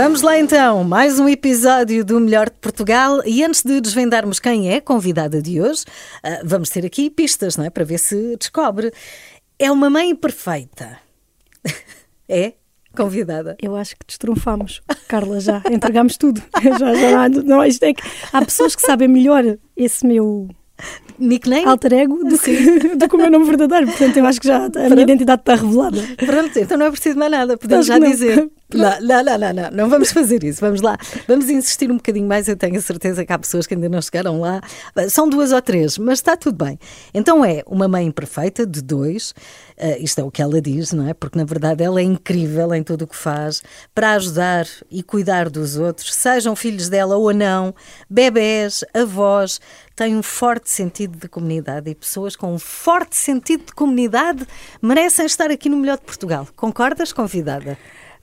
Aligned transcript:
Vamos 0.00 0.22
lá 0.22 0.38
então, 0.38 0.84
mais 0.84 1.18
um 1.18 1.28
episódio 1.28 2.04
do 2.04 2.20
Melhor 2.20 2.48
de 2.48 2.56
Portugal. 2.60 3.20
E 3.26 3.42
antes 3.42 3.64
de 3.64 3.80
desvendarmos 3.80 4.38
quem 4.38 4.72
é 4.72 4.80
convidada 4.80 5.42
de 5.42 5.60
hoje, 5.60 5.84
ah, 6.22 6.40
vamos 6.44 6.70
ter 6.70 6.86
aqui 6.86 7.10
pistas, 7.10 7.56
não 7.56 7.64
é? 7.64 7.70
Para 7.70 7.82
ver 7.82 7.98
se 7.98 8.36
descobre. 8.36 8.92
É 9.58 9.72
uma 9.72 9.90
mãe 9.90 10.14
perfeita. 10.14 11.00
É? 12.28 12.52
Convidada. 12.94 13.56
Eu 13.60 13.74
acho 13.74 13.96
que 13.96 14.06
destrunfamos, 14.06 14.82
Carla, 15.08 15.40
já 15.40 15.62
entregámos 15.68 16.16
tudo. 16.16 16.42
Já, 16.62 16.94
já, 16.94 17.28
não, 17.28 17.64
isto 17.64 17.82
é 17.84 17.94
que 17.94 18.02
há 18.32 18.44
pessoas 18.44 18.76
que 18.76 18.82
sabem 18.82 19.08
melhor 19.08 19.42
esse 19.74 20.06
meu 20.06 20.48
Nickname? 21.18 21.66
alter 21.66 21.92
ego 21.92 22.22
do 22.24 22.38
que, 22.38 22.94
do 22.96 23.08
que 23.08 23.14
o 23.14 23.18
meu 23.18 23.30
nome 23.30 23.46
verdadeiro. 23.46 23.86
Portanto, 23.86 24.16
eu 24.16 24.26
acho 24.26 24.40
que 24.40 24.46
já 24.46 24.66
a 24.66 24.68
minha 24.68 25.02
identidade 25.02 25.42
está 25.42 25.54
revelada. 25.56 26.00
Pronto, 26.16 26.58
então 26.58 26.78
não 26.78 26.86
é 26.86 26.90
preciso 26.90 27.18
mais 27.18 27.30
nada, 27.30 27.56
podemos 27.56 27.86
já 27.86 27.98
não. 27.98 28.08
dizer. 28.10 28.50
Não, 28.72 29.00
não, 29.00 29.24
não, 29.24 29.38
não, 29.38 29.52
não, 29.54 29.70
não 29.70 29.88
vamos 29.88 30.12
fazer 30.12 30.44
isso. 30.44 30.60
Vamos 30.60 30.80
lá, 30.82 30.98
vamos 31.26 31.48
insistir 31.48 31.90
um 31.90 31.96
bocadinho 31.96 32.28
mais. 32.28 32.48
Eu 32.48 32.56
tenho 32.56 32.76
a 32.76 32.82
certeza 32.82 33.24
que 33.24 33.32
há 33.32 33.38
pessoas 33.38 33.66
que 33.66 33.74
ainda 33.74 33.88
não 33.88 34.00
chegaram 34.00 34.40
lá. 34.40 34.60
São 35.08 35.28
duas 35.28 35.52
ou 35.52 35.62
três, 35.62 35.96
mas 35.98 36.18
está 36.18 36.36
tudo 36.36 36.64
bem. 36.64 36.78
Então 37.14 37.44
é 37.44 37.62
uma 37.66 37.88
mãe 37.88 38.06
imperfeita 38.06 38.66
de 38.66 38.82
dois, 38.82 39.34
eh, 39.78 39.98
isto 40.00 40.20
é 40.20 40.24
o 40.24 40.30
que 40.30 40.42
ela 40.42 40.60
diz, 40.60 40.92
não 40.92 41.08
é? 41.08 41.14
Porque 41.14 41.38
na 41.38 41.44
verdade 41.44 41.82
ela 41.82 42.00
é 42.00 42.02
incrível 42.02 42.74
em 42.74 42.82
tudo 42.82 43.02
o 43.02 43.06
que 43.06 43.16
faz 43.16 43.62
para 43.94 44.12
ajudar 44.12 44.66
e 44.90 45.02
cuidar 45.02 45.48
dos 45.48 45.76
outros, 45.76 46.14
sejam 46.14 46.56
filhos 46.56 46.88
dela 46.88 47.16
ou 47.16 47.32
não, 47.32 47.74
bebés, 48.10 48.84
avós. 48.92 49.60
Tem 49.94 50.16
um 50.16 50.22
forte 50.22 50.70
sentido 50.70 51.18
de 51.18 51.28
comunidade 51.28 51.90
e 51.90 51.94
pessoas 51.94 52.36
com 52.36 52.54
um 52.54 52.58
forte 52.58 53.16
sentido 53.16 53.66
de 53.66 53.72
comunidade 53.72 54.46
merecem 54.80 55.26
estar 55.26 55.50
aqui 55.50 55.68
no 55.68 55.76
Melhor 55.76 55.98
de 55.98 56.04
Portugal. 56.04 56.46
Concordas, 56.54 57.12
convidada? 57.12 57.76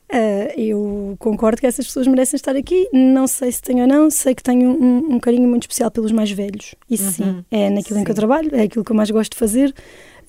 Ah, 0.10 0.54
eu 0.56 1.16
concordo 1.20 1.60
que 1.60 1.68
essas 1.68 1.86
pessoas 1.86 2.08
merecem 2.08 2.38
estar 2.38 2.56
aqui. 2.56 2.88
Não 2.94 3.28
sei 3.28 3.52
se 3.52 3.62
tenho 3.62 3.82
ou 3.82 3.88
não, 3.88 4.10
sei 4.10 4.36
que 4.36 4.44
tenho 4.44 4.70
um, 4.70 5.16
um 5.16 5.20
carinho 5.20 5.48
muito 5.48 5.64
especial 5.64 5.90
pelos 5.92 6.12
mais 6.12 6.32
velhos. 6.32 6.76
Isso 6.90 7.12
sim, 7.12 7.44
é 7.52 7.70
naquilo 7.70 8.00
em 8.00 8.04
que 8.04 8.12
eu 8.12 8.16
trabalho, 8.16 8.56
é 8.56 8.64
aquilo 8.64 8.86
que 8.86 8.92
eu 8.92 8.96
mais 8.96 9.10
gosto 9.10 9.32
de 9.32 9.38
fazer. 9.38 9.74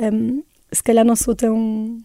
Ahm, 0.00 0.42
se 0.72 0.82
calhar 0.82 1.04
não 1.04 1.16
sou 1.16 1.34
tão. 1.34 1.98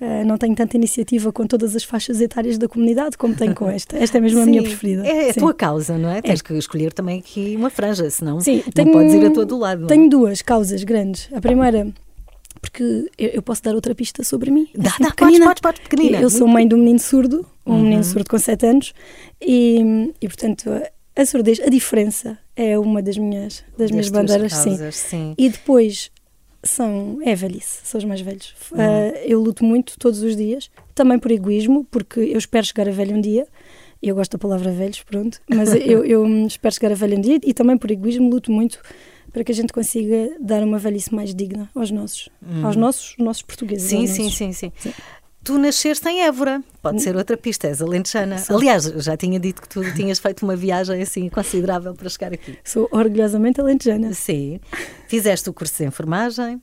ah, 0.00 0.24
não 0.24 0.36
tenho 0.36 0.54
tanta 0.54 0.76
iniciativa 0.76 1.32
com 1.32 1.46
todas 1.46 1.74
as 1.76 1.84
faixas 1.84 2.20
etárias 2.20 2.58
da 2.58 2.68
comunidade 2.68 3.16
como 3.16 3.34
tenho 3.34 3.54
com 3.54 3.68
esta. 3.68 3.96
Esta 3.98 4.18
é 4.18 4.20
mesmo 4.20 4.40
a 4.42 4.46
minha 4.46 4.60
Sim, 4.62 4.68
preferida. 4.68 5.06
É 5.06 5.30
a 5.30 5.32
Sim. 5.32 5.40
tua 5.40 5.54
causa, 5.54 5.96
não 5.98 6.08
é? 6.10 6.20
Tens 6.22 6.42
que 6.42 6.52
escolher 6.54 6.92
também 6.92 7.18
aqui 7.20 7.54
uma 7.56 7.70
franja, 7.70 8.08
senão 8.10 8.40
Sim, 8.40 8.62
não 8.66 8.72
tenho- 8.72 8.92
podes 8.92 9.14
ir 9.14 9.24
a 9.26 9.30
todo 9.30 9.58
lado. 9.58 9.84
é? 9.84 9.88
Tenho 9.88 10.08
duas 10.08 10.42
causas 10.42 10.82
grandes. 10.84 11.28
A 11.32 11.40
primeira, 11.40 11.88
porque 12.60 13.10
eu, 13.18 13.42
posso 13.42 13.62
dar 13.62 13.74
outra 13.74 13.94
pista 13.94 14.22
sobre 14.24 14.50
mim. 14.50 14.68
Dá, 14.74 14.90
Assim, 14.90 15.02
dá, 15.04 15.10
pequenina. 15.10 15.46
podes, 15.46 15.60
podes, 15.60 15.80
podes, 15.80 15.80
pequenina. 15.88 16.20
Eu 16.20 16.30
sou 16.30 16.46
mãe 16.48 16.66
de 16.66 16.74
um 16.74 16.78
menino 16.78 16.98
surdo, 16.98 17.46
um 17.66 17.72
Uhum. 17.74 17.82
menino 17.82 18.04
surdo 18.04 18.28
com 18.28 18.38
7 18.38 18.66
anos, 18.66 18.92
e, 19.40 20.12
e 20.20 20.28
portanto 20.28 20.70
a, 20.70 21.20
a 21.22 21.26
surdez, 21.26 21.60
a 21.60 21.68
diferença 21.68 22.38
é 22.56 22.78
uma 22.78 23.02
das 23.02 23.16
minhas, 23.18 23.62
das 23.78 23.90
minhas 23.90 24.10
tuas 24.10 24.22
bandeiras, 24.22 24.52
sim. 24.54 24.70
causas, 24.70 24.94
sim. 24.96 25.34
E 25.38 25.48
depois 25.48 26.10
são, 26.64 27.18
é 27.22 27.34
velhice, 27.34 27.80
são 27.84 27.98
os 27.98 28.04
mais 28.04 28.20
velhos. 28.20 28.54
Uhum. 28.72 28.78
Ah, 28.80 29.18
eu 29.24 29.40
luto 29.40 29.64
muito 29.64 29.98
todos 29.98 30.22
os 30.22 30.36
dias, 30.36 30.70
também 30.94 31.18
por 31.18 31.30
egoísmo, 31.30 31.86
porque 31.90 32.20
eu 32.20 32.38
espero 32.38 32.66
chegar 32.66 32.88
a 32.88 32.92
velho 32.92 33.16
um 33.16 33.20
dia. 33.20 33.46
Eu 34.02 34.14
gosto 34.14 34.32
da 34.32 34.38
palavra 34.38 34.70
velhos, 34.70 35.02
pronto, 35.02 35.40
mas 35.48 35.72
eu, 35.74 36.04
eu 36.04 36.26
espero 36.46 36.74
chegar 36.74 36.92
a 36.92 36.94
velho 36.94 37.16
um 37.16 37.20
dia 37.20 37.38
e 37.42 37.54
também 37.54 37.76
por 37.76 37.90
egoísmo 37.90 38.28
luto 38.28 38.52
muito 38.52 38.80
para 39.32 39.42
que 39.42 39.50
a 39.50 39.54
gente 39.54 39.72
consiga 39.72 40.36
dar 40.40 40.62
uma 40.62 40.78
velhice 40.78 41.12
mais 41.12 41.34
digna 41.34 41.68
aos 41.74 41.90
nossos, 41.90 42.28
aos 42.62 42.76
nossos, 42.76 43.16
nossos 43.18 43.42
portugueses. 43.42 43.88
Sim, 43.88 44.02
aos 44.02 44.10
sim, 44.10 44.22
nossos. 44.24 44.38
sim, 44.38 44.52
sim, 44.52 44.72
Tu 45.44 45.58
nasceste 45.58 46.08
em 46.08 46.22
Évora, 46.22 46.62
pode 46.80 47.02
ser 47.02 47.14
outra 47.14 47.36
pista, 47.36 47.68
és 47.68 47.82
alentejana. 47.82 48.38
Sou. 48.38 48.56
Aliás, 48.56 48.84
já 48.84 49.14
tinha 49.14 49.38
dito 49.38 49.60
que 49.60 49.68
tu 49.68 49.82
tinhas 49.94 50.18
feito 50.18 50.42
uma 50.42 50.56
viagem 50.56 51.02
assim 51.02 51.28
considerável 51.28 51.92
para 51.94 52.08
chegar 52.08 52.32
aqui. 52.32 52.56
Sou 52.64 52.88
orgulhosamente 52.90 53.60
alentejana. 53.60 54.14
Sim. 54.14 54.58
Fizeste 55.06 55.50
o 55.50 55.52
curso 55.52 55.76
de 55.76 55.84
enfermagem, 55.84 56.62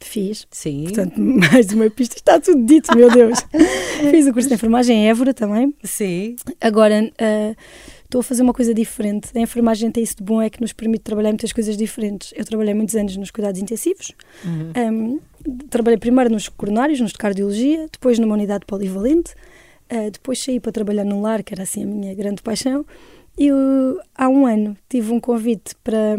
Fiz. 0.00 0.48
sim. 0.50 0.84
Portanto, 0.84 1.20
mais 1.20 1.72
uma 1.72 1.88
pista. 1.88 2.16
Está 2.16 2.40
tudo 2.40 2.66
dito, 2.66 2.92
meu 2.96 3.08
Deus. 3.08 3.38
Fiz 4.10 4.26
o 4.26 4.32
curso 4.32 4.48
de 4.48 4.54
enfermagem 4.54 4.96
em 4.96 5.08
Évora 5.08 5.32
também. 5.32 5.72
sim. 5.84 6.34
Agora, 6.60 7.08
ah, 7.20 7.54
estou 8.12 8.20
a 8.20 8.22
fazer 8.22 8.42
uma 8.42 8.52
coisa 8.52 8.74
diferente. 8.74 9.30
A 9.34 9.40
enfermagem 9.40 9.90
tem 9.90 10.02
isso 10.02 10.16
de 10.16 10.22
bom, 10.22 10.42
é 10.42 10.50
que 10.50 10.60
nos 10.60 10.72
permite 10.72 11.02
trabalhar 11.02 11.30
muitas 11.30 11.52
coisas 11.52 11.76
diferentes. 11.76 12.32
Eu 12.36 12.44
trabalhei 12.44 12.74
muitos 12.74 12.94
anos 12.94 13.16
nos 13.16 13.30
cuidados 13.30 13.60
intensivos. 13.60 14.12
Uhum. 14.44 14.72
Um, 14.76 15.20
trabalhei 15.70 15.98
primeiro 15.98 16.30
nos 16.30 16.48
coronários, 16.48 17.00
nos 17.00 17.12
de 17.12 17.18
cardiologia, 17.18 17.88
depois 17.90 18.18
numa 18.18 18.34
unidade 18.34 18.66
polivalente. 18.66 19.34
ah, 19.88 20.10
depois 20.10 20.42
saí 20.42 20.60
para 20.60 20.72
trabalhar 20.72 21.04
num 21.04 21.22
lar, 21.22 21.42
que 21.42 21.54
era 21.54 21.62
assim 21.62 21.84
a 21.84 21.86
minha 21.86 22.14
grande 22.14 22.42
paixão. 22.42 22.84
E 23.38 23.46
eu, 23.46 23.98
há 24.14 24.28
um 24.28 24.46
ano 24.46 24.76
tive 24.90 25.10
um 25.10 25.18
convite 25.18 25.74
para, 25.82 26.18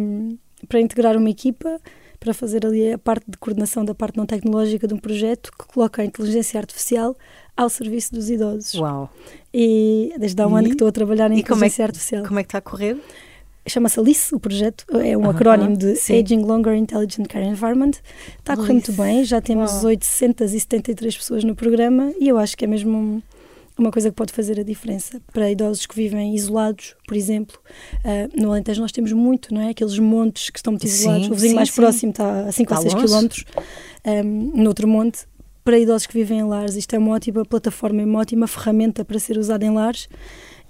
para 0.68 0.80
integrar 0.80 1.16
uma 1.16 1.30
equipa 1.30 1.80
para 2.24 2.34
fazer 2.34 2.66
ali 2.66 2.94
a 2.94 2.98
parte 2.98 3.26
de 3.30 3.38
coordenação 3.38 3.84
da 3.84 3.94
parte 3.94 4.16
não 4.18 4.26
tecnológica 4.26 4.88
de 4.88 4.94
um 4.94 4.98
projeto 4.98 5.52
que 5.52 5.66
coloca 5.68 6.02
a 6.02 6.06
inteligência 6.06 6.58
artificial 6.58 7.18
ao 7.56 7.70
serviço 7.70 8.14
dos 8.14 8.30
idosos. 8.30 8.74
Uau. 8.76 9.12
E 9.54 10.14
desde 10.18 10.42
há 10.42 10.48
um 10.48 10.56
E? 10.56 10.60
ano 10.60 10.68
que 10.70 10.76
estou 10.76 10.88
a 10.88 10.92
trabalhar 10.92 11.30
em 11.32 11.40
E 11.40 11.44
como 11.44 11.56
é, 11.56 11.68
inteligência 11.68 11.84
artificial. 11.86 12.24
como 12.26 12.40
é 12.40 12.44
que 12.44 12.48
está 12.48 12.60
a 12.60 12.62
correr? 12.62 12.98
Chama-se 13.68 14.00
ALICE, 14.00 14.36
o 14.36 14.40
projeto, 14.40 14.86
é 14.98 15.18
um 15.18 15.22
Aham, 15.24 15.32
acrónimo 15.32 15.78
de 15.78 15.96
sim. 15.96 16.22
Aging 16.22 16.42
Longer 16.44 16.74
Intelligent 16.76 17.28
Care 17.28 17.46
Environment. 17.46 17.92
Está 18.40 18.54
a 18.54 18.58
correr 18.58 18.74
muito 18.74 18.92
bem, 18.94 19.24
já 19.26 19.40
temos 19.42 19.72
Uau. 19.72 19.86
873 19.88 21.18
pessoas 21.18 21.44
no 21.44 21.56
programa 21.56 22.14
e 22.20 22.28
eu 22.30 22.38
acho 22.38 22.58
que 22.58 22.66
é 22.66 22.68
mesmo 22.68 23.22
uma 23.78 23.92
coisa 23.92 24.10
que 24.10 24.16
pode 24.16 24.32
fazer 24.32 24.60
a 24.60 24.64
diferença 24.64 25.20
para 25.32 25.50
idosos 25.50 25.86
que 25.86 25.96
vivem 25.96 26.36
isolados, 26.36 26.96
por 27.08 27.16
exemplo. 27.18 27.60
Ah, 28.04 28.30
no 28.36 28.52
Alentejo 28.52 28.82
nós 28.82 28.92
temos 28.92 29.12
muito, 29.12 29.54
não 29.54 29.62
é? 29.62 29.70
Aqueles 29.70 29.98
montes 30.00 30.50
que 30.50 30.60
estão 30.60 30.74
muito 30.74 30.88
Sim, 30.88 30.94
isolados. 30.94 31.28
O 31.28 31.34
vizinho 31.34 31.50
sim, 31.52 31.56
mais 31.56 31.70
sim. 31.70 31.76
próximo 31.76 32.10
está 32.12 32.46
a 32.48 32.52
5 32.52 32.74
ou 32.74 32.78
Está 32.78 32.90
6 32.90 32.94
longe. 32.94 33.06
quilómetros, 33.06 33.46
um, 34.06 34.62
noutro 34.64 34.88
monte. 34.88 35.26
Para 35.64 35.80
idosos 35.80 36.06
que 36.08 36.14
vivem 36.14 36.40
em 36.40 36.44
lares, 36.44 36.76
isto 36.76 36.94
é 36.94 37.00
uma 37.00 37.14
ótima 37.16 37.46
plataforma, 37.46 38.02
é 38.02 38.06
uma 38.06 38.20
ótima 38.20 38.48
ferramenta 38.48 39.06
para 39.06 39.18
ser 39.18 39.38
usada 39.38 39.64
em 39.66 39.74
lares. 39.74 40.10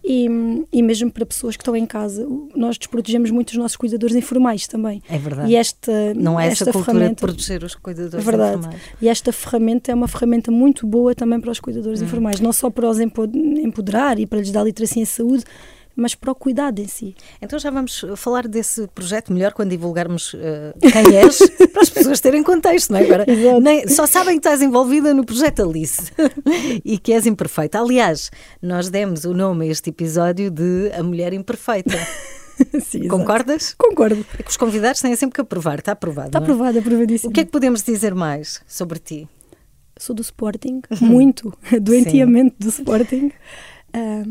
E, 0.05 0.27
e 0.71 0.81
mesmo 0.83 1.09
para 1.09 1.25
pessoas 1.25 1.55
que 1.55 1.61
estão 1.61 1.75
em 1.77 1.85
casa, 1.85 2.27
nós 2.53 2.77
desprotegemos 2.77 3.31
muito 3.31 3.51
os 3.51 3.55
nossos 3.57 3.77
cuidadores 3.77 4.13
informais 4.15 4.67
também. 4.67 5.01
É 5.09 5.17
verdade. 5.17 5.49
E 5.49 5.55
esta, 5.55 6.13
Não 6.13 6.37
é 6.37 6.47
essa 6.47 6.63
esta 6.65 6.73
cultura 6.73 6.91
de 6.93 6.99
ferramenta, 6.99 7.25
proteger 7.25 7.63
os 7.63 7.75
cuidadores 7.75 8.13
é 8.27 8.31
verdade. 8.31 8.57
informais. 8.57 8.81
E 9.01 9.07
esta 9.07 9.31
ferramenta 9.31 9.91
é 9.91 9.95
uma 9.95 10.07
ferramenta 10.09 10.51
muito 10.51 10.85
boa 10.85 11.15
também 11.15 11.39
para 11.39 11.51
os 11.51 11.59
cuidadores 11.61 12.01
Hum. 12.01 12.05
informais, 12.05 12.41
não 12.41 12.51
só 12.51 12.69
para 12.69 12.89
os 12.89 12.99
empo- 12.99 13.23
empoderar 13.33 14.19
e 14.19 14.25
para 14.25 14.39
lhes 14.39 14.51
dar 14.51 14.63
literacia 14.63 15.01
em 15.01 15.05
saúde, 15.05 15.45
mas 15.95 16.15
para 16.15 16.31
o 16.31 16.35
cuidado 16.35 16.79
em 16.79 16.87
si. 16.87 17.15
Então 17.41 17.57
já 17.59 17.69
vamos 17.69 18.03
falar 18.15 18.47
desse 18.47 18.87
projeto 18.87 19.31
melhor 19.31 19.53
quando 19.53 19.69
divulgarmos 19.69 20.35
eh, 20.35 20.73
quem 20.79 21.15
és, 21.17 21.37
para 21.71 21.81
as 21.81 21.89
pessoas 21.89 22.19
terem 22.19 22.43
contexto, 22.43 22.91
não 22.91 22.99
é? 22.99 23.03
Agora, 23.03 23.25
nem- 23.61 23.87
só 23.87 24.05
sabem 24.07 24.35
que 24.39 24.39
estás 24.47 24.61
envolvida 24.61 25.13
no 25.13 25.25
projeto 25.25 25.61
Alice 25.63 26.11
e 26.83 26.97
que 26.97 27.13
és 27.13 27.25
imperfeita. 27.25 27.79
Aliás, 27.79 28.31
nós 28.61 28.89
demos 28.89 29.25
o 29.25 29.33
nome 29.33 29.67
a 29.67 29.71
este 29.71 29.89
episódio 29.89 30.49
de 30.49 30.91
A 30.97 31.03
Mulher 31.03 31.33
Imperfeita. 31.33 31.97
Sim. 32.85 33.07
Concordas? 33.07 33.73
Concordo. 33.77 34.25
É 34.37 34.43
que 34.43 34.49
os 34.49 34.57
convidados 34.57 35.01
têm 35.01 35.15
sempre 35.15 35.35
que 35.35 35.41
aprovar, 35.41 35.79
está 35.79 35.91
aprovado. 35.93 36.27
Está 36.27 36.39
é? 36.39 36.41
aprovado, 36.43 36.79
aprovadíssimo. 36.79 37.31
O 37.31 37.33
que 37.33 37.41
é 37.41 37.45
que 37.45 37.51
podemos 37.51 37.81
dizer 37.83 38.13
mais 38.13 38.61
sobre 38.67 38.99
ti? 38.99 39.27
Sou 39.97 40.15
do 40.15 40.21
Sporting, 40.21 40.81
muito, 41.01 41.53
doentiamente 41.81 42.55
do 42.59 42.69
Sporting. 42.69 43.31
Ah, 43.93 44.23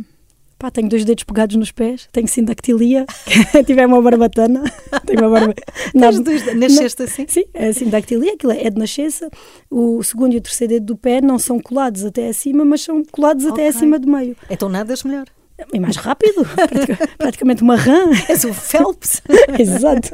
pá, 0.62 0.70
tenho 0.70 0.88
dois 0.88 1.04
dedos 1.04 1.24
pegados 1.24 1.56
nos 1.56 1.72
pés, 1.72 2.08
tenho 2.12 2.28
sindactilia, 2.28 3.04
tiver 3.66 3.84
uma 3.86 4.00
barbatana, 4.00 4.62
tenho 5.04 5.18
uma 5.26 5.30
barba... 5.40 5.54
Tens 5.92 6.20
dois- 6.20 6.54
nasceste 6.56 7.02
assim? 7.02 7.24
Sim, 7.28 7.44
é 7.52 7.72
sindactilia, 7.72 8.34
aquilo 8.34 8.52
é 8.52 8.70
de 8.70 8.78
nascença. 8.78 9.28
O 9.68 10.02
segundo 10.04 10.34
e 10.34 10.36
o 10.36 10.40
terceiro 10.40 10.74
dedo 10.74 10.86
do 10.86 10.96
pé 10.96 11.20
não 11.20 11.36
são 11.38 11.58
colados 11.58 12.04
até 12.04 12.28
acima, 12.28 12.64
mas 12.64 12.82
são 12.82 13.02
colados 13.10 13.44
até 13.44 13.62
Ok. 13.62 13.66
acima 13.66 13.98
do 13.98 14.08
meio. 14.08 14.36
Então 14.48 14.68
nadas 14.68 15.02
melhor. 15.02 15.26
E 15.72 15.80
mais 15.80 15.96
rápido, 15.96 16.44
pratica- 16.44 17.08
praticamente 17.18 17.62
uma 17.62 17.76
rã. 17.76 18.10
És 18.28 18.44
o 18.44 18.52
Phelps. 18.54 19.20
Exato. 19.58 20.10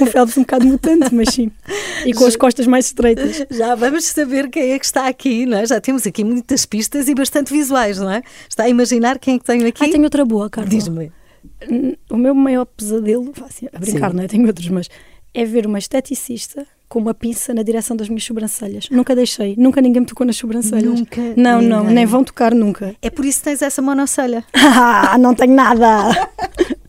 Um 0.00 0.06
Phelps 0.06 0.36
um 0.36 0.42
bocado 0.42 0.66
mutante, 0.66 1.14
mas 1.14 1.28
sim. 1.34 1.50
E 2.04 2.12
com 2.12 2.24
as 2.26 2.36
costas 2.36 2.66
mais 2.66 2.86
estreitas. 2.86 3.44
Já 3.50 3.74
vamos 3.74 4.04
saber 4.04 4.48
quem 4.48 4.72
é 4.72 4.78
que 4.78 4.84
está 4.84 5.06
aqui, 5.08 5.46
não 5.46 5.58
é? 5.58 5.66
Já 5.66 5.80
temos 5.80 6.06
aqui 6.06 6.24
muitas 6.24 6.64
pistas 6.66 7.08
e 7.08 7.14
bastante 7.14 7.52
visuais, 7.52 7.98
não 7.98 8.10
é? 8.10 8.22
Está 8.48 8.64
a 8.64 8.68
imaginar 8.68 9.18
quem 9.18 9.36
é 9.36 9.38
que 9.38 9.44
tenho 9.44 9.66
aqui? 9.66 9.84
Ah, 9.84 9.88
tenho 9.88 10.04
outra 10.04 10.24
boa, 10.24 10.48
Carla. 10.50 10.68
Diz-me. 10.70 11.12
O 12.10 12.16
meu 12.16 12.34
maior 12.34 12.64
pesadelo, 12.64 13.32
assim, 13.46 13.66
a 13.72 13.78
brincar, 13.78 14.10
Sim. 14.10 14.16
não 14.16 14.24
é? 14.24 14.26
Tenho 14.28 14.46
outros, 14.46 14.68
mas 14.68 14.88
é 15.34 15.44
ver 15.44 15.66
uma 15.66 15.78
esteticista 15.78 16.66
com 16.88 16.98
uma 17.00 17.12
pinça 17.14 17.52
na 17.52 17.62
direção 17.64 17.96
das 17.96 18.08
minhas 18.08 18.22
sobrancelhas. 18.24 18.88
Nunca 18.90 19.16
deixei, 19.16 19.54
nunca 19.58 19.80
ninguém 19.80 20.00
me 20.00 20.06
tocou 20.06 20.24
nas 20.26 20.36
sobrancelhas. 20.36 20.84
Nunca 21.00 21.20
Não, 21.36 21.60
não, 21.60 21.80
ninguém. 21.80 21.94
nem 21.96 22.06
vão 22.06 22.22
tocar 22.22 22.54
nunca. 22.54 22.94
É 23.02 23.10
por 23.10 23.24
isso 23.24 23.38
que 23.38 23.44
tens 23.46 23.62
essa 23.62 23.82
monocelha. 23.82 24.44
Ah, 24.54 25.18
não 25.18 25.34
tenho 25.34 25.54
nada! 25.54 25.86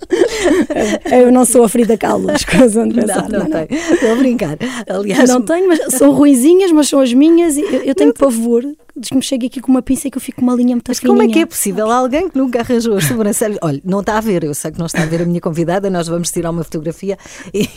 Eu 1.12 1.32
não 1.32 1.46
sou 1.46 1.64
a 1.64 1.70
Frida 1.70 1.98
Kahlo, 1.98 2.28
pensar. 2.28 3.30
não, 3.30 3.40
não, 3.40 3.46
tem. 3.50 3.68
Estou 3.94 4.12
a 4.12 4.16
brincar. 4.16 4.58
Aliás, 4.88 5.30
Não 5.30 5.42
tenho, 5.42 5.68
mas 5.68 5.80
são 5.94 6.12
ruinzinhas, 6.12 6.72
mas 6.72 6.88
são 6.88 7.00
as 7.00 7.14
minhas 7.14 7.58
e 7.58 7.62
eu, 7.62 7.82
eu 7.84 7.96
tenho 7.96 8.14
pavor 8.14 8.64
de 8.98 9.10
que 9.10 9.16
me 9.16 9.22
chegue 9.22 9.48
aqui 9.48 9.60
com 9.62 9.72
uma 9.72 9.82
pinça 9.82 10.08
e 10.08 10.12
que 10.12 10.18
eu 10.18 10.22
fico 10.22 10.40
com 10.40 10.46
uma 10.46 10.56
linha 10.56 10.76
muito 10.76 10.88
Mas 10.88 11.00
como 11.00 11.22
é 11.22 11.26
que 11.26 11.32
é 11.32 11.34
fininha. 11.34 11.48
possível 11.48 11.92
alguém 11.92 12.30
que 12.30 12.38
nunca 12.38 12.60
arranjou 12.62 12.96
as 12.98 13.04
sobrancelhas? 13.06 13.58
Olha, 13.62 13.82
não 13.84 14.00
está 14.00 14.18
a 14.18 14.22
ver, 14.22 14.44
eu 14.44 14.54
sei 14.54 14.72
que 14.72 14.80
não 14.80 14.86
está 14.86 15.04
a 15.04 15.06
ver 15.06 15.22
a 15.22 15.26
minha 15.26 15.42
convidada, 15.42 15.90
nós 15.90 16.08
vamos 16.08 16.32
tirar 16.32 16.50
uma 16.52 16.64
fotografia 16.64 17.18
e, 17.54 17.68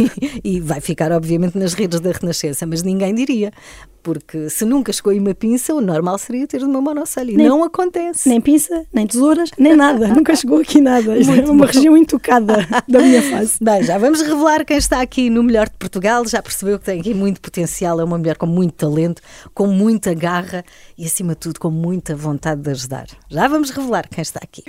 e 0.45 0.61
vai 0.61 0.81
ficar, 0.81 1.11
obviamente, 1.13 1.59
nas 1.59 1.75
redes 1.75 2.01
da 2.01 2.13
Renascença, 2.13 2.67
mas 2.67 2.83
ninguém 2.83 3.15
diria. 3.15 3.53
Porque 4.01 4.49
se 4.49 4.65
nunca 4.65 4.93
chegou 4.93 5.11
aí 5.11 5.19
uma 5.19 5.35
pinça, 5.35 5.75
o 5.75 5.81
normal 5.81 6.17
seria 6.19 6.47
ter 6.47 6.63
uma 6.63 6.81
monocelha. 6.81 7.33
E 7.33 7.37
Nem- 7.37 7.49
não 7.49 7.63
acontece. 7.65 8.27
Nem 8.29 8.41
pinça, 8.41 8.87
nem 8.95 9.07
tesouras, 9.07 9.51
nem 9.59 9.75
nada. 9.77 10.09
Nunca 10.15 10.35
chegou 10.37 10.61
aqui 10.61 10.81
nada. 10.81 11.19
Isto 11.19 11.33
é 11.33 11.45
uma 11.45 11.67
bom. 11.67 11.73
região 11.73 11.97
intocada 11.97 12.67
da 12.89 13.01
minha 13.01 13.21
face. 13.21 13.59
Bem, 13.63 13.83
já 13.83 13.99
vamos 13.99 14.23
revelar 14.23 14.65
quem 14.65 14.79
está 14.79 15.03
aqui 15.03 15.29
no 15.29 15.43
Melhor 15.43 15.69
de 15.69 15.75
Portugal. 15.77 16.25
Já 16.27 16.41
percebeu 16.41 16.79
que 16.79 16.87
tem 16.87 17.01
aqui 17.01 17.13
muito 17.13 17.41
potencial, 17.41 18.01
é 18.01 18.05
uma 18.05 18.17
mulher 18.17 18.37
com 18.39 18.47
muito 18.47 18.73
talento, 18.75 19.21
com 19.53 19.67
muita 19.67 20.15
garra 20.15 20.65
e, 20.99 21.07
acima 21.07 21.35
de 21.35 21.39
tudo, 21.39 21.61
com 21.61 21.71
muita 21.71 22.17
vontade 22.17 22.61
de 22.61 22.71
ajudar. 22.71 23.07
Já 23.31 23.47
vamos 23.47 23.71
revelar 23.71 24.09
quem 24.09 24.21
está 24.21 24.41
aqui. 24.43 24.65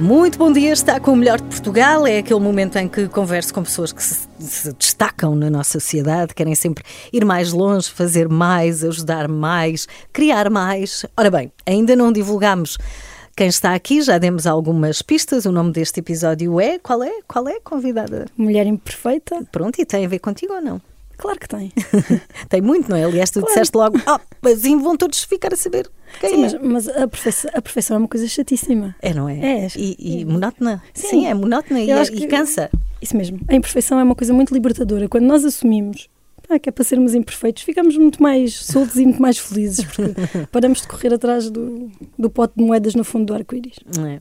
Muito 0.00 0.38
bom 0.38 0.52
dia, 0.52 0.72
está 0.72 1.00
com 1.00 1.12
o 1.12 1.16
Melhor 1.16 1.40
de 1.40 1.46
Portugal. 1.46 2.06
É 2.06 2.18
aquele 2.18 2.38
momento 2.38 2.76
em 2.76 2.86
que 2.86 3.08
converso 3.08 3.54
com 3.54 3.62
pessoas 3.62 3.90
que 3.90 4.02
se, 4.02 4.28
se 4.38 4.72
destacam 4.74 5.34
na 5.34 5.48
nossa 5.48 5.80
sociedade, 5.80 6.34
querem 6.34 6.54
sempre 6.54 6.84
ir 7.12 7.24
mais 7.24 7.52
longe, 7.52 7.90
fazer 7.90 8.28
mais, 8.28 8.84
ajudar 8.84 9.28
mais, 9.28 9.88
criar 10.12 10.50
mais. 10.50 11.06
Ora 11.16 11.30
bem, 11.30 11.50
ainda 11.66 11.96
não 11.96 12.12
divulgamos 12.12 12.76
quem 13.36 13.48
está 13.48 13.74
aqui, 13.74 14.00
já 14.00 14.16
demos 14.18 14.46
algumas 14.46 15.02
pistas. 15.02 15.44
O 15.44 15.52
nome 15.52 15.72
deste 15.72 16.00
episódio 16.00 16.60
é. 16.60 16.78
Qual 16.78 17.02
é? 17.02 17.20
Qual 17.26 17.48
é, 17.48 17.58
convidada? 17.60 18.26
Mulher 18.36 18.66
imperfeita? 18.66 19.44
Pronto, 19.50 19.80
e 19.80 19.84
tem 19.84 20.04
a 20.04 20.08
ver 20.08 20.20
contigo 20.20 20.54
ou 20.54 20.60
não? 20.60 20.80
Claro 21.16 21.38
que 21.38 21.48
tem. 21.48 21.72
tem 22.48 22.60
muito, 22.60 22.90
não 22.90 22.96
é? 22.96 23.04
Aliás, 23.04 23.30
tu 23.30 23.40
Claro. 23.40 23.46
disseste 23.54 23.76
logo, 23.76 24.00
ah, 24.06 24.20
mas 24.42 24.62
vão 24.62 24.96
todos 24.96 25.22
ficar 25.24 25.52
a 25.52 25.56
saber 25.56 25.88
quem 26.20 26.30
Sim, 26.30 26.36
é. 26.36 26.38
mas, 26.40 26.86
mas 26.86 26.88
a, 26.88 27.08
perfeição, 27.08 27.50
a 27.54 27.62
perfeição 27.62 27.96
é 27.96 27.98
uma 27.98 28.08
coisa 28.08 28.26
chatíssima. 28.28 28.94
É, 29.00 29.14
não 29.14 29.28
é? 29.28 29.64
É. 29.64 29.68
E, 29.76 30.20
e 30.20 30.24
monótona. 30.24 30.82
Sim, 30.92 31.08
Sim. 31.08 31.26
é 31.26 31.34
monótona 31.34 31.80
e, 31.80 31.90
acho 31.90 32.12
e 32.12 32.26
cansa. 32.26 32.70
Isso 33.00 33.16
mesmo. 33.16 33.40
A 33.48 33.54
imperfeição 33.54 33.98
é 33.98 34.04
uma 34.04 34.14
coisa 34.14 34.32
muito 34.32 34.52
libertadora. 34.54 35.08
Quando 35.08 35.24
nós 35.24 35.44
assumimos 35.44 36.08
ah, 36.48 36.58
que 36.58 36.68
é 36.68 36.72
para 36.72 36.84
sermos 36.84 37.14
imperfeitos, 37.14 37.62
ficamos 37.62 37.96
muito 37.96 38.22
mais 38.22 38.54
soltos 38.54 38.96
e 38.96 39.04
muito 39.04 39.20
mais 39.20 39.38
felizes, 39.38 39.84
porque 39.84 40.14
paramos 40.52 40.82
de 40.82 40.88
correr 40.88 41.14
atrás 41.14 41.50
do, 41.50 41.90
do 42.18 42.30
pote 42.30 42.54
de 42.56 42.64
moedas 42.64 42.94
no 42.94 43.04
fundo 43.04 43.26
do 43.26 43.34
arco-íris. 43.34 43.78
É? 44.06 44.20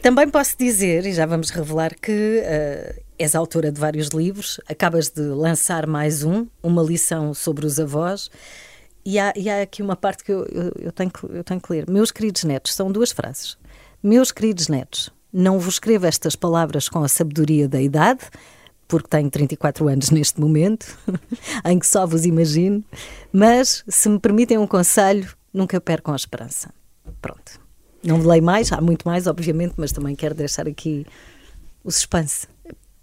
Também 0.00 0.28
posso 0.28 0.56
dizer, 0.58 1.06
e 1.06 1.12
já 1.12 1.26
vamos 1.26 1.50
revelar, 1.50 1.94
que 1.94 2.42
eh, 2.44 3.02
és 3.18 3.34
autora 3.34 3.72
de 3.72 3.80
vários 3.80 4.08
livros, 4.08 4.60
acabas 4.68 5.08
de 5.08 5.22
lançar 5.22 5.86
mais 5.86 6.22
um, 6.22 6.46
uma 6.62 6.82
lição 6.82 7.32
sobre 7.32 7.64
os 7.64 7.80
avós, 7.80 8.30
e 9.04 9.18
há, 9.18 9.32
e 9.36 9.50
há 9.50 9.62
aqui 9.62 9.82
uma 9.82 9.96
parte 9.96 10.24
que 10.24 10.32
eu, 10.32 10.44
eu, 10.46 10.72
eu 10.78 10.92
tenho 10.92 11.10
que, 11.10 11.24
eu 11.24 11.44
tenho 11.44 11.60
que 11.60 11.72
ler. 11.72 11.90
Meus 11.90 12.10
queridos 12.10 12.44
netos, 12.44 12.74
são 12.74 12.90
duas 12.90 13.12
frases. 13.12 13.56
Meus 14.02 14.32
queridos 14.32 14.68
netos, 14.68 15.10
não 15.32 15.58
vos 15.58 15.74
escrevo 15.74 16.06
estas 16.06 16.36
palavras 16.36 16.88
com 16.88 17.02
a 17.02 17.08
sabedoria 17.08 17.68
da 17.68 17.80
idade, 17.80 18.20
porque 18.86 19.08
tenho 19.08 19.30
34 19.30 19.88
anos 19.88 20.10
neste 20.10 20.40
momento, 20.40 20.98
em 21.64 21.78
que 21.78 21.86
só 21.86 22.06
vos 22.06 22.24
imagino, 22.24 22.82
mas 23.32 23.84
se 23.88 24.08
me 24.08 24.18
permitem 24.18 24.58
um 24.58 24.66
conselho, 24.66 25.34
nunca 25.52 25.80
percam 25.80 26.12
a 26.12 26.16
esperança. 26.16 26.72
Pronto. 27.20 27.60
Não 28.02 28.18
leio 28.18 28.42
mais, 28.42 28.70
há 28.72 28.80
muito 28.80 29.08
mais, 29.08 29.26
obviamente, 29.26 29.74
mas 29.76 29.90
também 29.90 30.14
quero 30.14 30.34
deixar 30.34 30.68
aqui 30.68 31.06
o 31.82 31.90
suspense. 31.90 32.46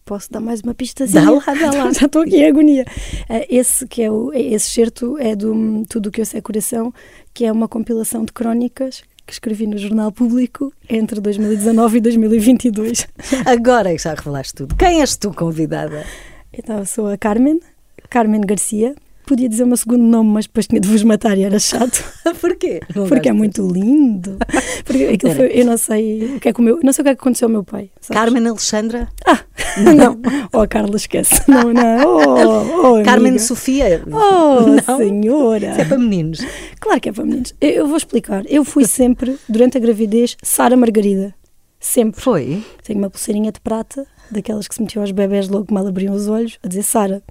Posso 0.05 0.31
dar 0.31 0.39
mais 0.39 0.61
uma 0.61 0.73
pistazinha? 0.73 1.23
Dá 1.23 1.31
lá, 1.31 1.43
dá 1.45 1.71
lá. 1.85 1.91
Já 1.93 2.05
estou 2.05 2.23
aqui 2.23 2.37
em 2.37 2.47
agonia. 2.47 2.85
Eh, 3.29 3.47
Esse 3.49 3.87
que 3.87 4.01
é 4.01 4.11
o, 4.11 4.31
esse 4.33 4.69
certo 4.69 5.17
é 5.17 5.35
do 5.35 5.83
Tudo 5.87 6.09
o 6.09 6.11
que 6.11 6.21
eu 6.21 6.25
sei 6.25 6.39
é 6.39 6.41
coração, 6.41 6.93
que 7.33 7.45
é 7.45 7.51
uma 7.51 7.67
compilação 7.67 8.25
de 8.25 8.33
crónicas 8.33 9.03
que 9.31 9.35
escrevi 9.35 9.65
no 9.65 9.77
Jornal 9.77 10.11
Público 10.11 10.73
entre 10.89 11.21
2019 11.21 11.97
e 11.97 12.01
2022. 12.01 13.07
Agora 13.47 13.89
é 13.89 13.95
que 13.95 14.03
já 14.03 14.13
revelaste 14.13 14.53
tudo. 14.53 14.75
Quem 14.75 14.99
és 14.99 15.15
tu, 15.15 15.33
convidada? 15.33 16.03
Então, 16.51 16.79
eu 16.79 16.85
sou 16.85 17.07
a 17.07 17.17
Carmen, 17.17 17.61
Carmen 18.09 18.41
Garcia. 18.41 18.93
Podia 19.25 19.47
dizer 19.47 19.63
o 19.63 19.67
meu 19.67 19.77
segundo 19.77 20.03
nome, 20.03 20.29
mas 20.31 20.45
depois 20.45 20.67
tinha 20.67 20.79
de 20.81 20.87
vos 20.87 21.03
matar 21.03 21.37
e 21.37 21.43
era 21.43 21.57
chato. 21.59 22.03
Porquê? 22.41 22.81
Não 22.95 23.07
Porque 23.07 23.29
é 23.29 23.33
muito 23.33 23.65
lindo. 23.67 24.37
Porque 24.83 25.17
foi, 25.33 25.51
eu 25.59 25.65
não 25.65 25.77
sei 25.77 26.35
o 26.35 26.39
que 26.39 26.49
é 26.49 26.53
que 26.53 26.59
o 26.59 26.63
meu, 26.63 26.79
não 26.83 26.91
sei 26.91 27.01
o 27.01 27.05
que 27.05 27.09
é 27.09 27.15
que 27.15 27.21
aconteceu 27.21 27.47
ao 27.47 27.51
meu 27.51 27.63
pai. 27.63 27.89
sabes? 28.01 28.21
Carmen 28.21 28.47
Alexandra? 28.47 29.07
Ah, 29.25 29.39
não. 29.95 30.19
Oh, 30.53 30.59
a 30.59 30.67
Carla 30.67 30.95
esquece. 30.95 31.41
Não, 31.47 31.71
não. 31.73 32.07
Oh, 32.07 32.99
oh, 32.99 33.03
Carmen. 33.03 33.37
Sofia? 33.39 34.03
Oh, 34.07 34.91
Não? 34.91 34.97
senhora. 34.97 35.71
Isso 35.71 35.81
é 35.81 35.85
para 35.85 35.97
meninos. 35.97 36.39
Claro 36.79 36.99
que 36.99 37.09
é 37.09 37.11
para 37.11 37.23
meninos. 37.25 37.53
Eu, 37.61 37.69
eu 37.69 37.87
vou 37.87 37.97
explicar. 37.97 38.43
Eu 38.47 38.63
fui 38.65 38.85
sempre, 38.85 39.37
durante 39.47 39.77
a 39.77 39.79
gravidez, 39.81 40.35
Sara 40.43 40.75
Margarida. 40.75 41.33
Sempre. 41.79 42.21
Foi? 42.21 42.63
Tenho 42.83 42.99
uma 42.99 43.09
pulseirinha 43.09 43.51
de 43.51 43.59
prata, 43.59 44.05
daquelas 44.29 44.67
que 44.67 44.75
se 44.75 44.81
metiam 44.81 45.01
aos 45.03 45.11
bebés 45.11 45.47
logo 45.49 45.65
que 45.65 45.73
mal 45.73 45.85
abriam 45.87 46.13
os 46.13 46.27
olhos, 46.27 46.59
a 46.63 46.67
dizer 46.67 46.83
Sara. 46.83 47.23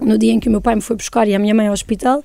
No 0.00 0.18
dia 0.18 0.32
em 0.32 0.40
que 0.40 0.48
o 0.48 0.50
meu 0.50 0.60
pai 0.60 0.74
me 0.74 0.80
foi 0.82 0.96
buscar 0.96 1.26
e 1.28 1.34
a 1.34 1.38
minha 1.38 1.54
mãe 1.54 1.66
ao 1.68 1.72
hospital, 1.72 2.22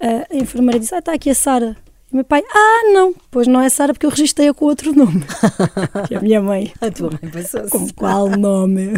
a 0.00 0.34
enfermeira 0.36 0.78
disse: 0.80 0.94
Ah, 0.94 0.98
está 0.98 1.12
aqui 1.12 1.30
a 1.30 1.34
Sara. 1.34 1.76
E 2.10 2.12
o 2.12 2.16
meu 2.16 2.24
pai: 2.24 2.42
Ah, 2.52 2.90
não, 2.92 3.14
pois 3.30 3.46
não 3.46 3.60
é 3.60 3.68
Sara 3.68 3.92
porque 3.92 4.06
eu 4.06 4.10
registrei-a 4.10 4.54
com 4.54 4.64
outro 4.64 4.94
nome. 4.96 5.22
e 6.10 6.14
a 6.14 6.20
minha 6.20 6.40
mãe: 6.40 6.72
A 6.80 6.90
tua 6.90 7.10
mãe 7.10 7.30
passou-se. 7.30 7.70
Com 7.70 7.88
qual 7.90 8.28
nome? 8.30 8.92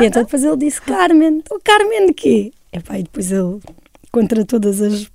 e 0.00 0.04
então 0.04 0.22
depois 0.22 0.42
ele 0.44 0.56
disse: 0.56 0.80
Carmen. 0.82 1.42
O 1.50 1.58
Carmen 1.62 2.06
de 2.06 2.14
quê? 2.14 2.52
E 2.72 2.80
pá, 2.80 2.98
e 2.98 3.02
depois 3.02 3.30
ele, 3.32 3.58
contra 4.12 4.44
todas 4.44 4.80
as. 4.80 5.10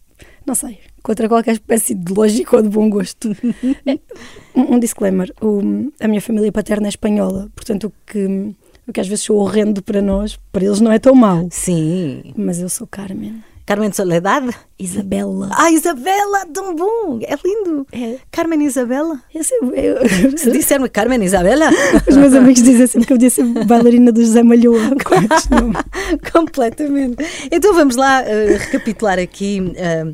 Não 0.45 0.55
sei, 0.55 0.79
contra 1.03 1.27
qualquer 1.29 1.51
espécie 1.53 1.93
de 1.93 2.11
lógica 2.13 2.55
ou 2.57 2.61
de 2.63 2.69
bom 2.69 2.89
gosto. 2.89 3.29
um, 4.55 4.75
um 4.75 4.79
disclaimer: 4.79 5.33
o- 5.41 5.91
a 5.99 6.07
minha 6.07 6.21
família 6.21 6.51
paterna 6.51 6.87
é 6.87 6.89
espanhola, 6.89 7.49
portanto 7.55 7.85
o 7.87 7.93
que, 8.05 8.53
o 8.89 8.93
que 8.93 8.99
às 9.01 9.07
vezes 9.07 9.23
sou 9.25 9.37
horrendo 9.37 9.81
para 9.81 10.01
nós, 10.01 10.37
para 10.51 10.65
eles 10.65 10.79
não 10.81 10.91
é 10.91 10.99
tão 10.99 11.13
mau. 11.15 11.47
Sim. 11.51 12.33
Mas 12.35 12.59
eu 12.59 12.69
sou 12.69 12.85
Carmen. 12.87 13.43
Carmen 13.65 13.91
Soledade? 13.91 14.49
Isabela. 14.79 15.49
Ah, 15.53 15.71
Isabela, 15.71 16.43
tão 16.51 16.75
bom. 16.75 17.19
É 17.21 17.35
lindo. 17.45 17.85
É. 17.91 18.15
Carmen 18.31 18.63
Isabela? 18.65 19.21
Eu 19.31 19.43
sei- 19.43 19.59
eu- 19.75 20.37
Se 20.39 20.49
disseram 20.51 20.89
Carmen 20.89 21.23
Isabela? 21.23 21.69
Os 22.09 22.17
meus 22.17 22.33
amigos 22.33 22.63
dizem 22.63 22.87
sempre 22.87 23.05
que 23.05 23.13
eu 23.13 23.17
podia 23.17 23.29
ser 23.29 23.43
bailarina 23.65 24.11
do 24.11 24.21
José 24.25 24.41
Malhoa. 24.41 24.79
Completamente. 26.33 27.23
Então 27.51 27.73
vamos 27.73 27.95
lá 27.95 28.23
eh, 28.23 28.57
recapitular 28.57 29.19
aqui. 29.19 29.71
eh, 29.75 30.13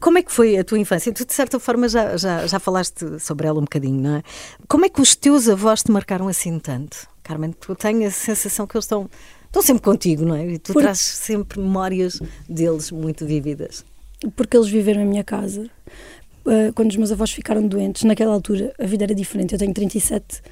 como 0.00 0.18
é 0.18 0.22
que 0.22 0.32
foi 0.32 0.58
a 0.58 0.64
tua 0.64 0.78
infância? 0.78 1.12
Tu, 1.12 1.24
de 1.24 1.32
certa 1.32 1.58
forma, 1.60 1.88
já, 1.88 2.16
já, 2.16 2.46
já 2.46 2.58
falaste 2.58 3.18
sobre 3.20 3.46
ela 3.46 3.58
um 3.58 3.62
bocadinho, 3.64 4.02
não 4.02 4.16
é? 4.16 4.22
Como 4.68 4.84
é 4.84 4.88
que 4.88 5.00
os 5.00 5.14
teus 5.14 5.48
avós 5.48 5.82
te 5.82 5.90
marcaram 5.90 6.28
assim 6.28 6.58
tanto? 6.58 6.96
Carmen, 7.24 7.52
tu 7.58 7.74
tens 7.74 8.04
a 8.06 8.10
sensação 8.10 8.66
que 8.66 8.76
eles 8.76 8.84
estão, 8.84 9.10
estão 9.46 9.62
sempre 9.62 9.82
contigo, 9.82 10.24
não 10.24 10.36
é? 10.36 10.46
E 10.46 10.58
tu 10.58 10.72
Por- 10.74 10.82
trazes 10.82 11.02
sempre 11.02 11.58
memórias 11.58 12.20
deles 12.48 12.90
muito 12.92 13.26
vívidas. 13.26 13.84
porque 14.36 14.56
eles 14.56 14.68
viveram 14.68 15.00
em 15.02 15.06
minha 15.06 15.24
casa. 15.24 15.68
Uh, 16.46 16.70
quando 16.74 16.90
os 16.90 16.96
meus 16.96 17.10
avós 17.10 17.32
ficaram 17.32 17.66
doentes, 17.66 18.02
naquela 18.04 18.34
altura 18.34 18.74
a 18.78 18.84
vida 18.86 19.04
era 19.04 19.14
diferente. 19.14 19.54
Eu 19.54 19.58
tenho 19.58 19.72
37. 19.72 20.42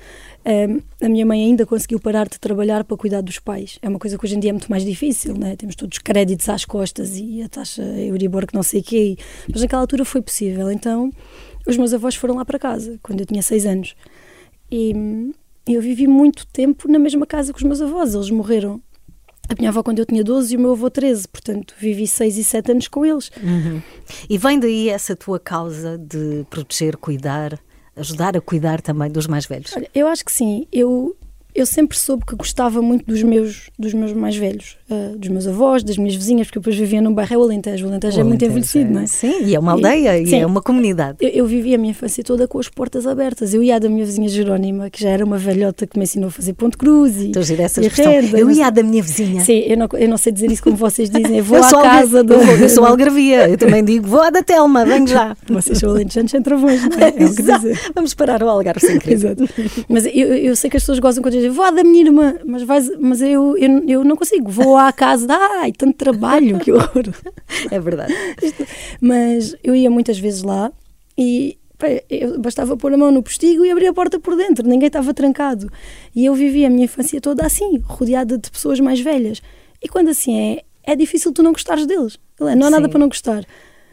Um, 0.44 0.80
a 1.04 1.08
minha 1.08 1.26
mãe 1.26 1.44
ainda 1.44 1.66
conseguiu 1.66 2.00
parar 2.00 2.26
de 2.26 2.40
trabalhar 2.40 2.82
para 2.84 2.96
cuidar 2.96 3.20
dos 3.20 3.38
pais. 3.38 3.78
É 3.82 3.88
uma 3.90 3.98
coisa 3.98 4.16
que 4.16 4.24
hoje 4.24 4.34
em 4.34 4.40
dia 4.40 4.50
é 4.50 4.52
muito 4.54 4.70
mais 4.70 4.84
difícil, 4.86 5.34
né? 5.36 5.54
temos 5.54 5.76
todos 5.76 5.98
os 5.98 6.02
créditos 6.02 6.48
às 6.48 6.64
costas 6.64 7.18
e 7.18 7.42
a 7.42 7.48
taxa 7.50 7.82
Euribor 7.82 8.46
que 8.46 8.54
não 8.54 8.62
sei 8.62 8.80
o 8.80 8.82
quê. 8.82 9.16
Mas 9.52 9.60
naquela 9.60 9.82
altura 9.82 10.02
foi 10.06 10.22
possível. 10.22 10.72
Então 10.72 11.10
os 11.66 11.76
meus 11.76 11.92
avós 11.92 12.14
foram 12.14 12.36
lá 12.36 12.44
para 12.46 12.58
casa, 12.58 12.98
quando 13.02 13.20
eu 13.20 13.26
tinha 13.26 13.42
6 13.42 13.66
anos. 13.66 13.94
E, 14.70 14.94
eu 15.66 15.80
vivi 15.80 16.06
muito 16.06 16.46
tempo 16.46 16.90
na 16.90 16.98
mesma 16.98 17.26
casa 17.26 17.52
com 17.52 17.58
os 17.58 17.64
meus 17.64 17.80
avós. 17.80 18.14
Eles 18.14 18.30
morreram. 18.30 18.80
A 19.48 19.54
minha 19.58 19.70
avó 19.70 19.82
quando 19.82 19.98
eu 19.98 20.06
tinha 20.06 20.22
12 20.22 20.54
e 20.54 20.56
o 20.56 20.60
meu 20.60 20.72
avô 20.72 20.88
13, 20.88 21.28
portanto 21.28 21.74
vivi 21.78 22.06
6 22.06 22.38
e 22.38 22.44
7 22.44 22.72
anos 22.72 22.88
com 22.88 23.04
eles. 23.04 23.30
Uhum. 23.42 23.82
E 24.28 24.38
vem 24.38 24.58
daí 24.58 24.88
essa 24.88 25.16
tua 25.16 25.38
causa 25.38 25.98
de 25.98 26.46
proteger, 26.48 26.96
cuidar, 26.96 27.58
ajudar 27.96 28.36
a 28.36 28.40
cuidar 28.40 28.80
também 28.80 29.10
dos 29.10 29.26
mais 29.26 29.44
velhos? 29.44 29.72
Olha, 29.76 29.90
eu 29.94 30.06
acho 30.06 30.24
que 30.24 30.32
sim. 30.32 30.66
Eu, 30.72 31.16
eu 31.54 31.66
sempre 31.66 31.98
soube 31.98 32.24
que 32.24 32.34
gostava 32.34 32.80
muito 32.80 33.04
dos 33.04 33.22
meus, 33.22 33.70
dos 33.78 33.92
meus 33.94 34.12
mais 34.12 34.36
velhos, 34.36 34.76
uh, 34.90 35.18
dos 35.18 35.28
meus 35.28 35.46
avós, 35.46 35.82
das 35.82 35.98
minhas 35.98 36.14
vizinhas, 36.14 36.46
porque 36.46 36.58
eu 36.58 36.62
depois 36.62 36.76
vivia 36.76 37.00
num 37.00 37.12
bairro, 37.12 37.34
é 37.34 37.38
o 37.38 37.42
Alentejo. 37.42 37.86
O 37.86 37.88
Alentejo 37.88 38.20
é 38.20 38.24
muito 38.24 38.44
envelhecido, 38.44 38.90
não 38.90 39.02
é? 39.02 39.06
Sim, 39.06 39.44
e 39.44 39.54
é 39.54 39.58
uma 39.58 39.72
aldeia 39.72 40.18
e, 40.18 40.24
e 40.24 40.34
é 40.34 40.46
uma 40.46 40.62
comunidade. 40.62 41.18
Eu, 41.20 41.28
eu 41.28 41.46
vivi 41.46 41.74
a 41.74 41.78
minha 41.78 41.90
infância 41.90 42.22
toda 42.24 42.48
com 42.48 42.58
as 42.58 42.68
portas 42.68 43.06
abertas. 43.06 43.52
Eu 43.52 43.62
ia 43.62 43.78
da 43.78 43.88
minha 43.88 44.04
vizinha 44.04 44.28
Jerónima, 44.28 44.90
que 44.90 45.02
já 45.02 45.10
era 45.10 45.24
uma 45.24 45.38
velhota 45.38 45.86
que 45.86 45.98
me 45.98 46.04
ensinou 46.04 46.28
a 46.28 46.30
fazer 46.30 46.54
ponto 46.54 46.78
cruz 46.78 47.16
e, 47.16 47.26
Estou 47.26 47.42
a 47.42 47.62
essa 47.62 47.80
expressão. 47.80 48.12
Renda, 48.12 48.38
eu 48.38 48.50
ia 48.50 48.70
da 48.70 48.82
minha 48.82 49.02
vizinha. 49.02 49.44
Sim, 49.44 49.58
eu 49.66 49.76
não, 49.76 49.88
eu 49.94 50.08
não 50.08 50.16
sei 50.16 50.32
dizer 50.32 50.50
isso 50.50 50.62
como 50.62 50.76
vocês 50.76 51.10
dizem. 51.10 51.38
Eu 51.38 51.44
vou 51.44 51.58
eu 51.58 51.64
à 51.64 51.82
casa 51.82 52.24
do... 52.24 52.34
Eu, 52.34 52.58
eu 52.58 52.68
sou 52.68 52.84
algarvia, 52.84 53.48
eu 53.48 53.58
também 53.58 53.84
digo, 53.84 54.06
vou 54.06 54.22
à 54.22 54.30
da 54.30 54.42
Telma, 54.42 54.84
venho 54.84 55.06
já. 55.08 55.36
Vocês 55.48 55.78
são 55.78 55.90
alentejanos 55.90 56.30
sem 56.30 56.42
travões, 56.42 56.82
não 56.82 56.98
é? 56.98 57.08
é 57.10 57.22
Exato. 57.22 57.66
Vamos 57.94 58.14
parar 58.14 58.42
o 58.42 58.48
Algarve 58.48 58.80
sem 58.80 58.98
querer. 58.98 59.14
Exato. 59.14 59.48
Mas 59.88 60.06
eu, 60.06 60.34
eu 60.34 60.56
sei 60.56 60.70
que 60.70 60.76
as 60.76 60.82
pessoas 60.82 60.98
gostam 60.98 61.22
quando 61.22 61.41
vou 61.50 61.64
à 61.64 61.70
da 61.70 61.82
minha 61.82 62.04
irmã 62.04 62.34
mas, 62.44 62.62
vais, 62.62 62.90
mas 62.98 63.22
eu, 63.22 63.56
eu, 63.56 63.88
eu 63.88 64.04
não 64.04 64.16
consigo. 64.16 64.50
Vou 64.50 64.76
à 64.76 64.92
casa, 64.92 65.26
ai, 65.30 65.72
tanto 65.72 65.96
trabalho, 65.96 66.58
que 66.58 66.72
horror. 66.72 67.04
É 67.70 67.78
verdade. 67.80 68.14
mas 69.00 69.54
eu 69.62 69.74
ia 69.74 69.90
muitas 69.90 70.18
vezes 70.18 70.42
lá 70.42 70.70
e 71.16 71.58
eu 72.08 72.38
bastava 72.38 72.76
pôr 72.76 72.92
a 72.92 72.96
mão 72.96 73.10
no 73.10 73.22
postigo 73.22 73.64
e 73.64 73.70
abrir 73.70 73.88
a 73.88 73.92
porta 73.92 74.18
por 74.20 74.36
dentro, 74.36 74.66
ninguém 74.66 74.86
estava 74.86 75.12
trancado. 75.12 75.70
E 76.14 76.24
eu 76.24 76.34
vivi 76.34 76.64
a 76.64 76.70
minha 76.70 76.84
infância 76.84 77.20
toda 77.20 77.44
assim, 77.44 77.78
rodeada 77.84 78.38
de 78.38 78.50
pessoas 78.50 78.78
mais 78.78 79.00
velhas. 79.00 79.42
E 79.82 79.88
quando 79.88 80.08
assim 80.08 80.38
é, 80.38 80.62
é 80.84 80.94
difícil 80.94 81.32
tu 81.32 81.42
não 81.42 81.52
gostares 81.52 81.86
deles. 81.86 82.18
Não 82.38 82.48
há 82.48 82.70
nada 82.70 82.84
Sim. 82.84 82.90
para 82.90 82.98
não 82.98 83.08
gostar. 83.08 83.44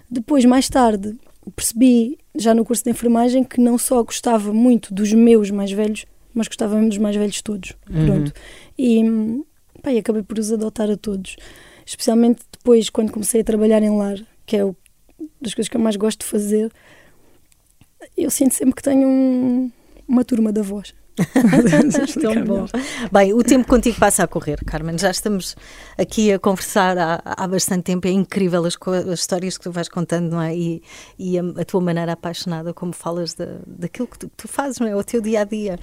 Depois, 0.09 0.45
mais 0.45 0.69
tarde, 0.69 1.15
percebi, 1.55 2.17
já 2.35 2.53
no 2.53 2.65
curso 2.65 2.83
de 2.83 2.91
enfermagem, 2.91 3.43
que 3.43 3.59
não 3.59 3.77
só 3.77 4.01
gostava 4.03 4.53
muito 4.53 4.93
dos 4.93 5.13
meus 5.13 5.51
mais 5.51 5.71
velhos, 5.71 6.05
mas 6.33 6.47
gostava 6.47 6.75
mesmo 6.75 6.89
dos 6.89 6.97
mais 6.97 7.15
velhos 7.15 7.41
todos. 7.41 7.73
Uhum. 7.89 8.05
Pronto. 8.05 8.33
E, 8.77 9.03
pá, 9.81 9.91
e 9.91 9.97
acabei 9.97 10.23
por 10.23 10.39
os 10.39 10.51
adotar 10.51 10.89
a 10.89 10.97
todos. 10.97 11.35
Especialmente 11.85 12.41
depois, 12.51 12.89
quando 12.89 13.11
comecei 13.11 13.41
a 13.41 13.43
trabalhar 13.43 13.81
em 13.81 13.95
lar, 13.95 14.17
que 14.45 14.57
é 14.57 14.63
o, 14.63 14.75
das 15.41 15.53
coisas 15.53 15.69
que 15.69 15.77
eu 15.77 15.81
mais 15.81 15.95
gosto 15.95 16.21
de 16.21 16.25
fazer, 16.25 16.71
eu 18.15 18.29
sinto 18.29 18.53
sempre 18.53 18.75
que 18.75 18.83
tenho 18.83 19.07
um, 19.07 19.71
uma 20.07 20.23
turma 20.23 20.51
de 20.51 20.59
avós. 20.59 20.93
Tão 22.21 22.43
bom. 22.43 22.65
Bem, 23.11 23.33
o 23.33 23.43
tempo 23.43 23.67
contigo 23.67 23.99
passa 23.99 24.23
a 24.23 24.27
correr, 24.27 24.57
Carmen. 24.65 24.97
Já 24.97 25.11
estamos 25.11 25.55
aqui 25.97 26.31
a 26.31 26.39
conversar 26.39 26.97
há, 26.97 27.21
há 27.23 27.47
bastante 27.47 27.83
tempo. 27.83 28.07
É 28.07 28.11
incrível 28.11 28.65
as, 28.65 28.77
as, 29.11 29.19
histórias 29.19 29.57
que 29.57 29.63
tu 29.63 29.71
vais 29.71 29.89
contando, 29.89 30.31
não 30.31 30.41
é? 30.41 30.55
E, 30.55 30.81
e 31.17 31.37
a, 31.37 31.43
a, 31.61 31.65
tua 31.65 31.81
maneira 31.81 32.13
apaixonada, 32.13 32.73
como 32.73 32.93
falas 32.93 33.33
de, 33.33 33.47
daquilo 33.65 34.07
que 34.07 34.19
tu, 34.19 34.31
tu, 34.35 34.47
fazes, 34.47 34.79
não 34.79 34.87
é? 34.87 34.95
O 34.95 35.03
teu 35.03 35.21
dia 35.21 35.41
a 35.41 35.43
dia. 35.43 35.77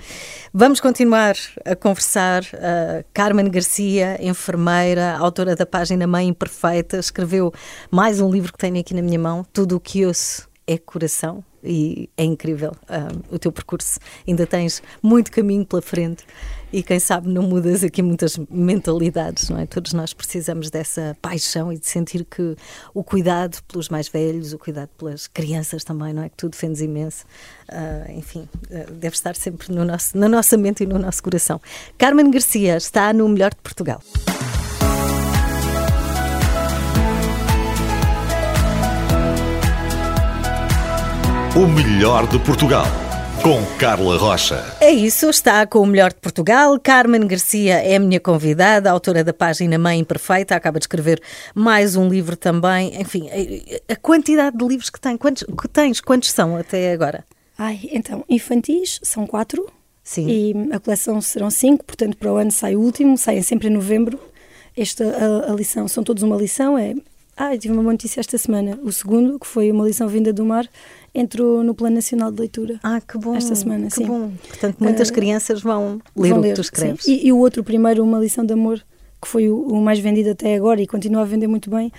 Vamos 0.52 0.80
continuar 0.80 1.34
a 1.64 1.76
conversar. 1.76 2.42
Uh, 2.42 3.04
Carmen 3.12 3.50
Garcia, 3.50 4.18
enfermeira, 4.20 5.16
autora 5.18 5.54
da 5.54 5.66
página 5.66 6.06
Mãe 6.06 6.28
Imperfeita, 6.28 6.98
escreveu 6.98 7.52
mais 7.90 8.20
um 8.20 8.30
livro 8.30 8.52
que 8.52 8.58
tenho 8.58 8.78
aqui 8.78 8.94
na 8.94 9.02
minha 9.02 9.18
mão, 9.18 9.44
Tudo 9.52 9.76
o 9.76 9.80
que 9.80 10.04
ouço 10.06 10.48
é 10.66 10.78
coração 10.78 11.44
e 11.66 12.08
é 12.16 12.24
incrível 12.24 12.72
uh, 12.84 13.34
o 13.34 13.38
teu 13.38 13.50
percurso. 13.50 13.98
Ainda 14.26 14.46
tens 14.46 14.82
muito 15.02 15.30
caminho 15.30 15.64
pela 15.64 15.82
frente 15.82 16.24
e 16.72 16.82
quem 16.82 16.98
sabe 16.98 17.28
não 17.28 17.42
mudas 17.42 17.84
aqui 17.84 18.02
muitas 18.02 18.38
mentalidades, 18.50 19.48
não 19.48 19.58
é? 19.58 19.66
Todos 19.66 19.92
nós 19.92 20.12
precisamos 20.12 20.70
dessa 20.70 21.16
paixão 21.22 21.72
e 21.72 21.78
de 21.78 21.86
sentir 21.86 22.24
que 22.24 22.56
o 22.92 23.04
cuidado 23.04 23.58
pelos 23.68 23.88
mais 23.88 24.08
velhos, 24.08 24.52
o 24.52 24.58
cuidado 24.58 24.90
pelas 24.98 25.26
crianças 25.26 25.84
também, 25.84 26.12
não 26.12 26.22
é? 26.22 26.28
Que 26.28 26.36
tu 26.36 26.48
defendes 26.48 26.80
imenso. 26.80 27.24
Uh, 27.68 28.12
enfim, 28.12 28.48
uh, 28.70 28.92
deve 28.92 29.14
estar 29.14 29.36
sempre 29.36 29.72
no 29.72 29.84
nosso, 29.84 30.16
na 30.18 30.28
nossa 30.28 30.56
mente 30.56 30.82
e 30.82 30.86
no 30.86 30.98
nosso 30.98 31.22
coração. 31.22 31.60
Carmen 31.96 32.30
Garcia 32.30 32.76
está 32.76 33.12
no 33.12 33.28
Melhor 33.28 33.50
de 33.50 33.60
Portugal. 33.62 34.02
O 41.56 41.66
melhor 41.66 42.26
de 42.26 42.38
Portugal. 42.38 42.84
Com 43.42 43.64
Carla 43.78 44.18
Rocha. 44.18 44.62
É 44.78 44.90
isso, 44.90 45.30
está 45.30 45.66
com 45.66 45.78
o 45.78 45.86
melhor 45.86 46.12
de 46.12 46.20
Portugal. 46.20 46.78
Carmen 46.78 47.26
Garcia 47.26 47.76
é 47.76 47.96
a 47.96 47.98
minha 47.98 48.20
convidada, 48.20 48.90
autora 48.90 49.24
da 49.24 49.32
página 49.32 49.78
Mãe 49.78 49.98
Imperfeita, 49.98 50.54
acaba 50.54 50.78
de 50.78 50.82
escrever 50.82 51.18
mais 51.54 51.96
um 51.96 52.10
livro 52.10 52.36
também. 52.36 53.00
Enfim, 53.00 53.30
a 53.88 53.96
quantidade 53.96 54.54
de 54.54 54.66
livros 54.66 54.90
que, 54.90 55.00
tem, 55.00 55.16
quantos, 55.16 55.44
que 55.44 55.66
tens, 55.68 55.98
quantos 55.98 56.30
são 56.30 56.58
até 56.58 56.92
agora? 56.92 57.24
Ai, 57.56 57.88
então, 57.90 58.22
infantis 58.28 59.00
são 59.02 59.26
quatro. 59.26 59.66
Sim. 60.04 60.28
E 60.28 60.74
a 60.74 60.78
coleção 60.78 61.22
serão 61.22 61.48
cinco, 61.48 61.86
portanto, 61.86 62.18
para 62.18 62.34
o 62.34 62.36
ano 62.36 62.50
sai 62.50 62.76
o 62.76 62.82
último, 62.82 63.16
saem 63.16 63.40
sempre 63.40 63.68
em 63.68 63.72
novembro. 63.72 64.20
Esta 64.76 65.04
a, 65.04 65.52
a 65.52 65.54
lição, 65.54 65.88
são 65.88 66.04
todos 66.04 66.22
uma 66.22 66.36
lição, 66.36 66.76
é 66.76 66.94
ah, 67.38 67.54
tive 67.54 67.74
uma 67.74 67.82
boa 67.82 67.92
notícia 67.92 68.18
esta 68.18 68.38
semana. 68.38 68.78
O 68.82 68.90
segundo, 68.90 69.38
que 69.38 69.46
foi 69.46 69.70
uma 69.70 69.84
lição 69.84 70.08
vinda 70.08 70.32
do 70.32 70.42
mar, 70.42 70.66
entrou 71.16 71.64
no 71.64 71.74
Plano 71.74 71.96
Nacional 71.96 72.30
de 72.30 72.40
Leitura. 72.40 72.78
Ah, 72.82 73.00
que 73.00 73.16
bom. 73.16 73.34
Esta 73.34 73.54
semana, 73.54 73.86
que 73.86 73.94
sim. 73.94 74.04
bom. 74.04 74.30
Portanto, 74.48 74.76
muitas 74.78 75.08
uh, 75.08 75.12
crianças 75.12 75.62
vão 75.62 76.00
ler 76.14 76.30
vão 76.30 76.40
o 76.40 76.42
que 76.42 76.52
tu 76.52 76.60
escreves. 76.60 77.06
E, 77.06 77.26
e, 77.26 77.32
o 77.32 77.38
outro, 77.38 77.64
primeiro, 77.64 78.04
Uma 78.04 78.18
Lição 78.18 78.44
de 78.44 78.52
Amor, 78.52 78.84
que 79.20 79.26
foi 79.26 79.48
o, 79.48 79.58
o, 79.58 79.80
mais 79.80 79.98
vendido 79.98 80.30
até 80.30 80.54
agora 80.54 80.80
e 80.80 80.86
continua 80.86 81.22
a 81.22 81.24
vender 81.24 81.46
muito 81.46 81.70
bem, 81.70 81.90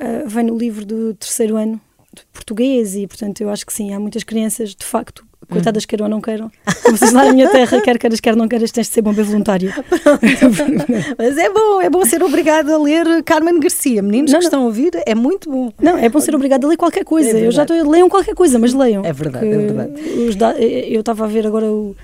uh, 0.00 0.28
vem 0.28 0.44
no 0.44 0.58
livro 0.58 0.84
do 0.84 1.14
terceiro 1.14 1.56
ano 1.56 1.80
de 2.12 2.22
português 2.32 2.96
e, 2.96 3.06
portanto, 3.06 3.40
eu 3.40 3.48
acho 3.48 3.64
que 3.64 3.72
sim, 3.72 3.94
há 3.94 4.00
muitas 4.00 4.24
crianças, 4.24 4.74
de 4.74 4.84
facto, 4.84 5.24
coitadas 5.50 5.84
queiram 5.84 6.04
ou 6.04 6.10
não 6.10 6.20
queiram. 6.20 6.50
Como 6.82 6.96
se 6.96 7.12
lá 7.12 7.24
na 7.24 7.32
minha 7.32 7.48
terra, 7.48 7.80
quer 7.80 7.98
queiras, 7.98 8.20
quer 8.20 8.36
não 8.36 8.48
queiras, 8.48 8.70
tens 8.70 8.88
de 8.88 8.92
ser 8.94 9.02
bom 9.02 9.12
bem 9.12 9.24
voluntário. 9.24 9.72
Mas 11.18 11.38
é 11.38 11.50
bom, 11.50 11.80
é 11.80 11.90
bom 11.90 12.04
ser 12.04 12.22
obrigado 12.22 12.70
a 12.70 12.78
ler 12.78 13.22
Carmen 13.24 13.58
Garcia. 13.60 14.02
Meninos 14.02 14.32
não, 14.32 14.38
que 14.38 14.44
não. 14.44 14.48
estão 14.48 14.62
a 14.62 14.64
ouvir, 14.66 14.90
é 15.06 15.14
muito 15.14 15.50
bom. 15.50 15.72
Não, 15.80 15.96
é 15.96 16.08
bom 16.08 16.20
ser 16.20 16.34
obrigado 16.34 16.64
a 16.64 16.68
ler 16.68 16.76
qualquer 16.76 17.04
coisa. 17.04 17.38
É 17.38 17.46
eu 17.46 17.52
já 17.52 17.62
estou, 17.62 17.90
leiam 17.90 18.08
qualquer 18.08 18.34
coisa, 18.34 18.58
mas 18.58 18.72
leiam. 18.72 19.04
É 19.04 19.12
verdade, 19.12 19.46
é 19.46 19.56
verdade. 19.56 19.92
eu 20.92 21.00
estava 21.00 21.24
a 21.24 21.28
ver 21.28 21.46
agora 21.46 21.66
o 21.66 21.94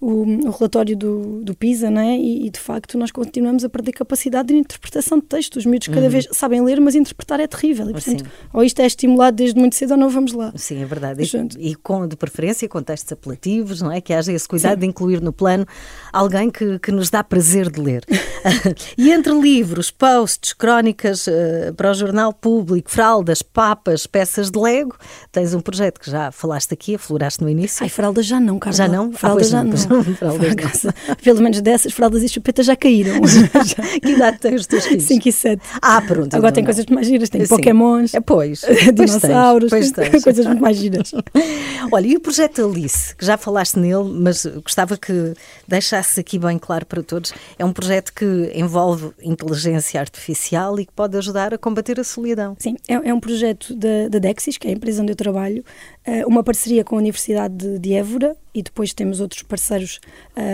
o, 0.00 0.22
o 0.22 0.50
relatório 0.50 0.96
do, 0.96 1.42
do 1.42 1.54
PISA, 1.54 1.90
né? 1.90 2.16
E, 2.16 2.46
e, 2.46 2.50
de 2.50 2.60
facto 2.60 2.96
nós 2.96 3.10
continuamos 3.10 3.64
a 3.64 3.68
perder 3.68 3.92
capacidade 3.92 4.48
de 4.48 4.54
interpretação 4.54 5.18
de 5.18 5.24
texto. 5.24 5.56
Os 5.56 5.66
miúdos 5.66 5.88
cada 5.88 6.02
uhum. 6.02 6.10
vez 6.10 6.28
sabem 6.32 6.62
ler, 6.62 6.80
mas 6.80 6.94
interpretar 6.94 7.40
é 7.40 7.46
terrível. 7.46 7.90
E, 7.90 7.92
portanto, 7.92 8.24
ou 8.52 8.62
isto 8.62 8.80
é 8.80 8.86
estimulado 8.86 9.36
desde 9.36 9.58
muito 9.58 9.74
cedo 9.74 9.92
ou 9.92 9.96
não 9.96 10.08
vamos 10.08 10.32
lá. 10.32 10.52
Sim, 10.54 10.82
é 10.82 10.86
verdade. 10.86 11.22
E, 11.58 11.70
e, 11.70 11.74
com, 11.74 12.06
de 12.06 12.16
preferência 12.16 12.68
com 12.68 12.80
textos 12.80 13.10
apelativos, 13.12 13.82
não 13.82 13.90
é? 13.90 14.00
Que 14.00 14.12
haja 14.12 14.32
esse 14.32 14.46
cuidado 14.46 14.74
Sim. 14.74 14.80
de 14.80 14.86
incluir 14.86 15.20
no 15.20 15.32
plano 15.32 15.66
alguém 16.12 16.48
que, 16.48 16.78
que 16.78 16.92
nos 16.92 17.10
dá 17.10 17.24
prazer 17.24 17.68
de 17.70 17.80
ler. 17.80 18.04
e 18.96 19.10
entre 19.10 19.32
livros, 19.32 19.90
posts, 19.90 20.52
crónicas 20.52 21.26
uh, 21.26 21.74
para 21.76 21.90
o 21.90 21.94
jornal 21.94 22.32
público, 22.32 22.88
fraldas, 22.88 23.42
papas, 23.42 24.06
peças 24.06 24.48
de 24.48 24.58
Lego, 24.58 24.96
tens 25.32 25.54
um 25.54 25.60
projeto 25.60 25.98
que 25.98 26.08
já 26.08 26.30
falaste 26.30 26.72
aqui, 26.72 26.94
afloraste 26.94 27.42
no 27.42 27.50
início. 27.50 27.82
Ai, 27.82 27.88
fraldas 27.88 28.26
já 28.26 28.38
não, 28.38 28.60
Carla. 28.60 28.76
Já 28.76 28.86
não? 28.86 29.12
Fraldas 29.12 29.48
ah, 29.48 29.50
já 29.50 29.64
não. 29.64 29.87
Não 29.88 30.04
fraldas. 30.04 30.86
Pelo 31.22 31.42
menos 31.42 31.60
dessas 31.60 31.92
fraldas 31.92 32.22
e 32.22 32.28
chupetas 32.28 32.66
já 32.66 32.76
caíram. 32.76 33.20
que 34.02 34.10
idade 34.10 34.38
têm 34.38 34.54
os 34.54 34.66
teus 34.66 34.86
filhos? 34.86 35.04
5 35.04 35.28
e 35.28 35.32
7. 35.32 35.62
Ah, 35.80 36.02
pronto. 36.02 36.34
Agora 36.34 36.52
tem 36.52 36.64
coisas 36.64 36.86
mais 36.86 37.06
giras, 37.06 37.28
tem 37.28 37.46
pokémons, 37.46 38.14
é, 38.14 38.20
pois, 38.20 38.62
dinossauros, 38.94 39.70
pois 39.70 39.90
tens, 39.90 40.22
coisas 40.22 40.46
muito 40.46 40.60
mais 40.60 40.76
giras. 40.76 41.12
Olha, 41.90 42.06
e 42.06 42.16
o 42.16 42.20
projeto 42.20 42.64
Alice, 42.64 43.14
que 43.16 43.24
já 43.24 43.36
falaste 43.36 43.78
nele, 43.78 44.04
mas 44.04 44.44
gostava 44.62 44.96
que 44.96 45.34
deixasses 45.66 46.18
aqui 46.18 46.38
bem 46.38 46.58
claro 46.58 46.86
para 46.86 47.02
todos, 47.02 47.32
é 47.58 47.64
um 47.64 47.72
projeto 47.72 48.12
que 48.12 48.52
envolve 48.54 49.10
inteligência 49.22 50.00
artificial 50.00 50.78
e 50.78 50.86
que 50.86 50.92
pode 50.92 51.16
ajudar 51.16 51.54
a 51.54 51.58
combater 51.58 51.98
a 52.00 52.04
solidão. 52.04 52.56
Sim, 52.58 52.76
é, 52.86 52.94
é 52.94 53.14
um 53.14 53.20
projeto 53.20 53.74
da, 53.74 54.08
da 54.10 54.18
Dexis, 54.18 54.58
que 54.58 54.66
é 54.66 54.70
a 54.70 54.74
empresa 54.74 55.02
onde 55.02 55.12
eu 55.12 55.16
trabalho, 55.16 55.64
eh, 56.04 56.24
uma 56.26 56.42
parceria 56.42 56.84
com 56.84 56.96
a 56.96 56.98
Universidade 56.98 57.54
de, 57.54 57.78
de 57.78 57.94
Évora 57.94 58.36
e 58.54 58.62
depois 58.62 58.92
temos 58.92 59.20
outros 59.20 59.42
parceiros 59.42 60.00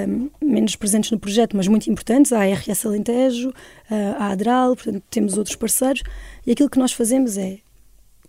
um, 0.08 0.30
menos 0.42 0.76
presentes 0.76 1.10
no 1.10 1.18
projeto, 1.18 1.56
mas 1.56 1.68
muito 1.68 1.90
importantes, 1.90 2.32
a 2.32 2.40
ARS 2.40 2.84
Alentejo, 2.84 3.52
a 4.18 4.28
Adral, 4.28 4.76
portanto 4.76 5.02
temos 5.10 5.36
outros 5.36 5.56
parceiros, 5.56 6.02
e 6.46 6.52
aquilo 6.52 6.68
que 6.70 6.78
nós 6.78 6.92
fazemos 6.92 7.36
é, 7.38 7.58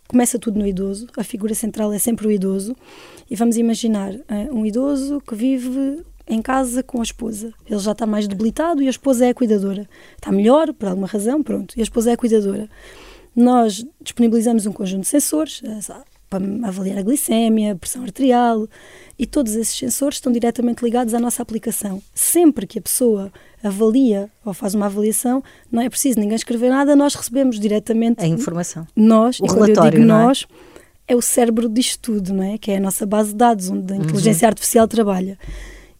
começa 0.08 0.38
tudo 0.38 0.60
no 0.60 0.68
idoso, 0.68 1.08
a 1.18 1.24
figura 1.24 1.54
central 1.56 1.92
é 1.92 2.00
sempre 2.00 2.28
o 2.28 2.32
idoso, 2.32 2.76
e 3.30 3.36
vamos 3.36 3.58
imaginar 3.58 4.14
uh, 4.14 4.24
um 4.52 4.66
idoso 4.66 5.22
que 5.22 5.36
vive 5.36 6.04
em 6.28 6.42
casa 6.42 6.82
com 6.82 7.00
a 7.00 7.04
esposa. 7.04 7.54
Ele 7.70 7.80
já 7.80 7.92
está 7.92 8.06
mais 8.06 8.28
debilitado 8.28 8.82
e 8.82 8.88
a 8.88 8.90
esposa 8.90 9.26
é 9.26 9.30
a 9.30 9.34
cuidadora. 9.34 9.88
Está 10.16 10.32
melhor, 10.32 10.74
por 10.74 10.90
alguma 10.90 11.08
razão, 11.08 11.42
pronto, 11.44 11.76
e 11.78 11.82
a 11.82 11.84
esposa 11.84 12.12
é 12.12 12.14
a 12.14 12.18
cuidadora. 12.18 12.70
Nós 13.36 13.86
disponibilizamos 14.02 14.66
um 14.66 14.72
conjunto 14.72 15.02
de 15.02 15.08
sensores, 15.08 15.62
para 16.29 16.44
avaliar 16.67 16.98
a 16.98 17.01
glicémia, 17.01 17.74
a 17.74 17.75
pressão 17.75 18.03
arterial 18.03 18.67
e 19.17 19.25
todos 19.25 19.55
esses 19.55 19.75
sensores 19.77 20.17
estão 20.17 20.32
diretamente 20.32 20.84
ligados 20.84 21.13
à 21.13 21.20
nossa 21.20 21.41
aplicação. 21.41 22.01
Sempre 22.13 22.65
que 22.67 22.79
a 22.79 22.82
pessoa 22.82 23.32
avalia 23.63 24.29
ou 24.44 24.53
faz 24.53 24.74
uma 24.75 24.86
avaliação, 24.88 25.44
não 25.72 25.82
é 25.82 25.89
preciso 25.89 26.20
ninguém 26.20 26.36
escrever 26.36 26.70
nada, 26.70 26.96
nós 26.96 27.15
recebemos 27.15 27.60
diretamente 27.60 28.24
A 28.24 28.27
informação. 28.27 28.88
nós, 28.96 29.39
O 29.39 29.46
e 29.46 29.48
quando 29.48 29.60
eu 29.60 29.63
relatório, 29.65 30.00
digo 30.00 30.05
não 30.08 30.20
é? 30.20 30.24
nós, 30.25 30.46
é? 31.08 31.15
o 31.15 31.22
cérebro 31.22 31.70
disto 31.70 32.00
tudo, 32.01 32.34
não 32.34 32.44
é? 32.44 32.58
Que 32.58 32.72
é 32.72 32.77
a 32.77 32.79
nossa 32.79 33.05
base 33.05 33.29
de 33.29 33.36
dados 33.36 33.70
onde 33.70 33.94
a 33.94 33.96
Uhum. 33.96 34.03
inteligência 34.03 34.48
artificial 34.48 34.88
trabalha. 34.88 35.38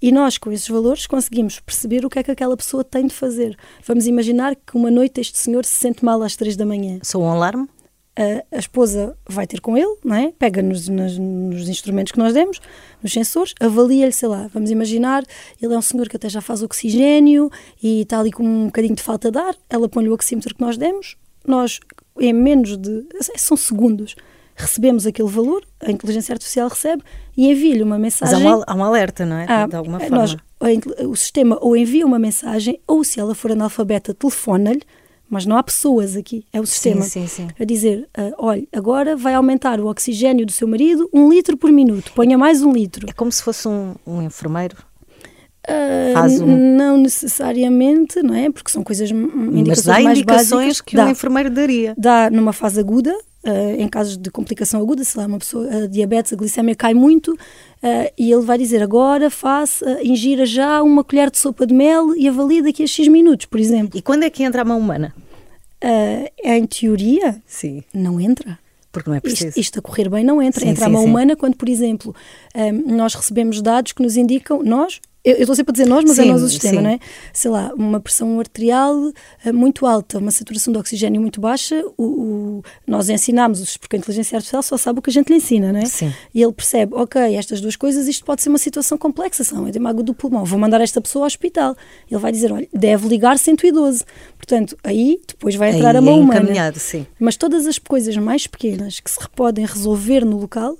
E 0.02 0.12
nós, 0.12 0.38
com 0.38 0.52
esses 0.52 0.68
valores, 0.68 1.08
conseguimos 1.08 1.60
perceber 1.60 2.06
o 2.06 2.10
que 2.10 2.20
é 2.20 2.24
que 2.24 2.30
aquela 2.30 2.56
pessoa 2.58 2.84
tem 2.84 3.08
de 3.08 3.14
fazer. 3.14 3.58
Vamos 3.88 4.06
imaginar 4.06 4.56
que 4.56 4.76
uma 4.76 4.92
noite 4.92 5.22
este 5.22 5.38
senhor 5.38 5.66
se 5.66 5.72
sente 5.74 6.04
mal 6.04 6.22
às 6.22 6.36
três 6.36 6.56
da 6.56 6.66
manhã. 6.66 7.00
Sou 7.02 7.24
um 7.24 7.30
alarme? 7.32 7.68
A, 8.18 8.58
esposa 8.58 9.18
vai 9.28 9.46
ter 9.46 9.60
com 9.60 9.76
ele, 9.78 9.94
não 10.04 10.16
é? 10.16 10.32
Pega 10.40 10.62
nos, 10.62 10.88
nas- 10.88 11.18
nos 11.18 11.68
instrumentos 11.68 12.14
que 12.14 12.18
nós 12.18 12.34
demos, 12.34 12.62
nos 13.04 13.12
sensores, 13.12 13.54
avalia-lhe, 13.60 14.14
sei 14.14 14.30
lá, 14.30 14.50
vamos 14.54 14.72
imaginar, 14.72 15.24
ele 15.62 15.74
é 15.74 15.78
um 15.78 15.82
senhor 15.82 16.08
que 16.08 16.16
até 16.16 16.30
já 16.30 16.40
faz 16.40 16.64
oxigênio 16.64 17.52
e 17.84 18.04
está 18.04 18.20
ali 18.22 18.32
com 18.32 18.44
um 18.44 18.66
bocadinho 18.68 18.96
de 18.96 19.04
falta 19.04 19.30
de 19.30 19.38
ar, 19.38 19.54
ela 19.70 19.90
põe-lhe 19.90 20.10
o 20.10 20.14
oxímetro 20.14 20.56
que 20.56 20.62
nós 20.62 20.78
demos, 20.78 21.18
nós, 21.46 21.82
em 22.18 22.32
menos 22.32 22.78
de, 22.78 23.04
são 23.36 23.58
segundos, 23.58 24.16
recebemos 24.56 25.06
aquele 25.06 25.28
valor, 25.30 25.66
a 25.82 25.92
inteligência 25.92 26.32
artificial 26.32 26.70
recebe 26.70 27.04
e 27.36 27.52
envia-lhe 27.52 27.84
uma 27.84 28.00
Mas 28.00 28.22
há 28.22 28.26
mensagem. 28.28 28.48
um, 28.48 28.50
al- 28.54 28.64
há 28.66 28.76
um 28.76 28.84
alerta, 28.86 29.26
não 29.26 29.36
é? 29.36 29.46
Ah, 29.50 29.68
de 29.68 29.76
alguma 29.76 30.00
forma. 30.00 30.16
nós- 30.18 30.38
o 31.06 31.16
sistema 31.18 31.58
ou 31.62 31.76
envia 31.76 32.06
uma 32.06 32.18
mensagem, 32.18 32.80
ou 32.88 33.04
se 33.04 33.20
ela 33.20 33.36
for 33.36 33.52
analfabeta, 33.52 34.14
telefona-lhe, 34.14 34.82
mas 35.30 35.46
não 35.46 35.58
há 35.58 35.64
pessoas 35.64 36.16
aqui, 36.16 36.46
é 36.54 36.60
o 36.62 36.66
sistema. 36.66 37.02
sim, 37.02 37.28
sim. 37.28 37.48
A 37.60 37.64
dizer: 37.66 38.08
ah, 38.16 38.32
olha, 38.38 38.68
agora 38.74 39.16
vai 39.16 39.34
aumentar 39.34 39.80
o 39.80 39.88
oxigênio 39.88 40.46
do 40.46 40.52
seu 40.52 40.68
marido 40.68 41.10
um 41.14 41.30
litro 41.30 41.58
por 41.58 41.72
minuto, 41.72 42.12
ponha 42.14 42.38
mais 42.38 42.62
um 42.62 42.72
litro. 42.72 43.08
É 43.10 43.14
como 43.14 43.32
se 43.32 43.42
fosse 43.44 43.68
um, 43.68 43.96
um 44.06 44.22
enfermeiro. 44.22 44.76
Ah, 45.68 46.12
Faz 46.14 46.40
um- 46.40 46.76
Não 46.78 46.98
necessariamente, 46.98 48.22
não 48.22 48.36
é? 48.36 48.52
Porque 48.52 48.70
são 48.72 48.84
coisas, 48.84 49.12
hum, 49.12 49.30
Mas 49.34 49.56
indicações 49.62 49.86
dá 49.86 50.04
mais 50.04 50.18
indicações 50.20 50.82
que 50.82 50.96
dá, 50.96 51.06
um 51.06 51.10
enfermeiro 51.10 51.50
daria. 51.50 51.94
dá 51.98 52.30
numa 52.30 52.54
fase 52.54 52.80
aguda, 52.80 53.12
ah, 53.46 53.76
em 53.78 53.88
casos 53.88 54.18
de 54.18 54.30
complicação 54.32 54.82
aguda, 54.82 55.04
sei 55.04 55.22
lá, 55.22 55.28
uma 55.28 55.40
pessoa, 55.40 55.70
a 55.70 55.88
diabetes, 55.88 56.34
a 56.34 56.36
glicemia 56.36 56.76
cai 56.76 56.94
muito, 56.94 57.38
ah, 57.84 58.12
e 58.18 58.32
ele 58.32 58.44
vai 58.44 58.58
dizer 58.58 58.82
agora 58.82 59.30
faça, 59.30 60.00
ingira 60.04 60.46
já 60.46 60.82
uma 60.82 61.04
colher 61.04 61.30
de 61.30 61.38
sopa 61.38 61.66
de 61.66 61.74
mel 61.74 62.16
e 62.16 62.28
avalie 62.28 62.62
daqui 62.62 62.84
a 62.84 62.88
X 62.88 63.08
minutos, 63.08 63.46
por 63.46 63.60
exemplo. 63.60 63.98
E 63.98 64.02
quando 64.02 64.24
é 64.24 64.30
que 64.30 64.44
entra 64.44 64.62
a 64.62 64.66
mão 64.66 64.80
humana? 64.80 65.14
Em 66.44 66.66
teoria, 66.66 67.40
Sim. 67.46 67.84
não 67.94 68.20
entra. 68.20 68.58
Porque 68.96 69.10
não 69.10 69.18
é 69.18 69.20
preciso. 69.20 69.50
Isto, 69.50 69.60
isto 69.60 69.80
a 69.80 69.82
correr 69.82 70.10
bem 70.10 70.24
não 70.24 70.42
entra. 70.42 70.62
Sim, 70.62 70.70
entra 70.70 70.86
a 70.86 70.88
sim, 70.88 70.94
mão 70.94 71.04
sim. 71.04 71.10
humana 71.10 71.36
quando, 71.36 71.58
por 71.58 71.68
exemplo, 71.68 72.16
hum, 72.56 72.96
nós 72.96 73.14
recebemos 73.14 73.62
dados 73.62 73.92
que 73.92 74.02
nos 74.02 74.16
indicam, 74.16 74.64
nós, 74.64 75.02
eu 75.32 75.40
estou 75.42 75.56
sempre 75.56 75.72
a 75.72 75.74
dizer 75.74 75.88
nós, 75.88 76.04
mas 76.06 76.20
é 76.20 76.24
Sim, 76.24 76.32
nós 76.32 76.42
o 76.44 76.50
sistema, 76.50 76.78
sim. 76.78 76.82
não 76.84 76.90
é? 76.92 77.00
Sei 77.34 77.50
lá, 77.52 77.72
uma 77.76 78.00
pressão 78.00 78.40
arterial 78.40 79.12
eh, 79.44 79.52
muito 79.52 79.86
alta, 79.86 80.18
uma 80.20 80.32
saturação 80.32 80.72
de 80.72 80.80
oxigênio 80.80 81.20
muito 81.20 81.42
baixa, 81.42 81.84
o, 81.98 82.04
o- 82.04 82.64
nós 82.88 83.10
ensinamos, 83.10 83.78
porque 83.78 83.96
a 83.96 84.00
inteligência 84.00 84.36
artificial 84.38 84.62
só 84.64 84.78
sabe 84.78 85.00
o 85.00 85.02
que 85.02 85.10
a 85.10 85.14
gente 85.14 85.30
lhe 85.30 85.36
ensina, 85.38 85.72
não 85.74 85.80
é? 85.80 85.86
Sim. 85.86 86.14
E 86.34 86.42
ele 86.42 86.54
percebe, 86.54 86.94
ok, 86.96 87.22
estas 87.36 87.60
duas 87.62 87.76
coisas, 87.76 88.08
isto 88.08 88.24
pode 88.24 88.42
ser 88.42 88.50
uma 88.50 88.58
situação 88.58 88.98
complexa, 88.98 89.44
são 89.44 89.68
edema 89.68 89.94
do 89.94 90.14
pulmão, 90.14 90.46
vou 90.46 90.60
mandar 90.60 90.82
esta 90.82 91.02
pessoa 91.02 91.24
ao 91.24 91.28
hospital. 91.28 91.76
Ele 92.10 92.20
vai 92.20 92.32
dizer, 92.32 92.52
olha, 92.52 92.68
deve 92.74 93.08
ligar 93.08 93.38
112. 93.40 94.04
Portanto, 94.38 94.78
aí 94.84 95.20
depois 95.28 95.56
vai 95.56 95.72
entrar 95.76 95.92
Aí 95.92 95.98
a 95.98 96.02
mão 96.02 96.16
é 96.16 96.18
humana. 96.20 96.74
sim. 96.78 97.06
Mas 97.20 97.36
todas 97.36 97.66
as 97.66 97.78
coisas 97.80 98.16
mais 98.18 98.46
pequenas 98.48 99.00
que 99.00 99.10
se 99.10 99.18
podem 99.36 99.66
resolver 99.66 100.24
no 100.26 100.38
local, 100.40 100.78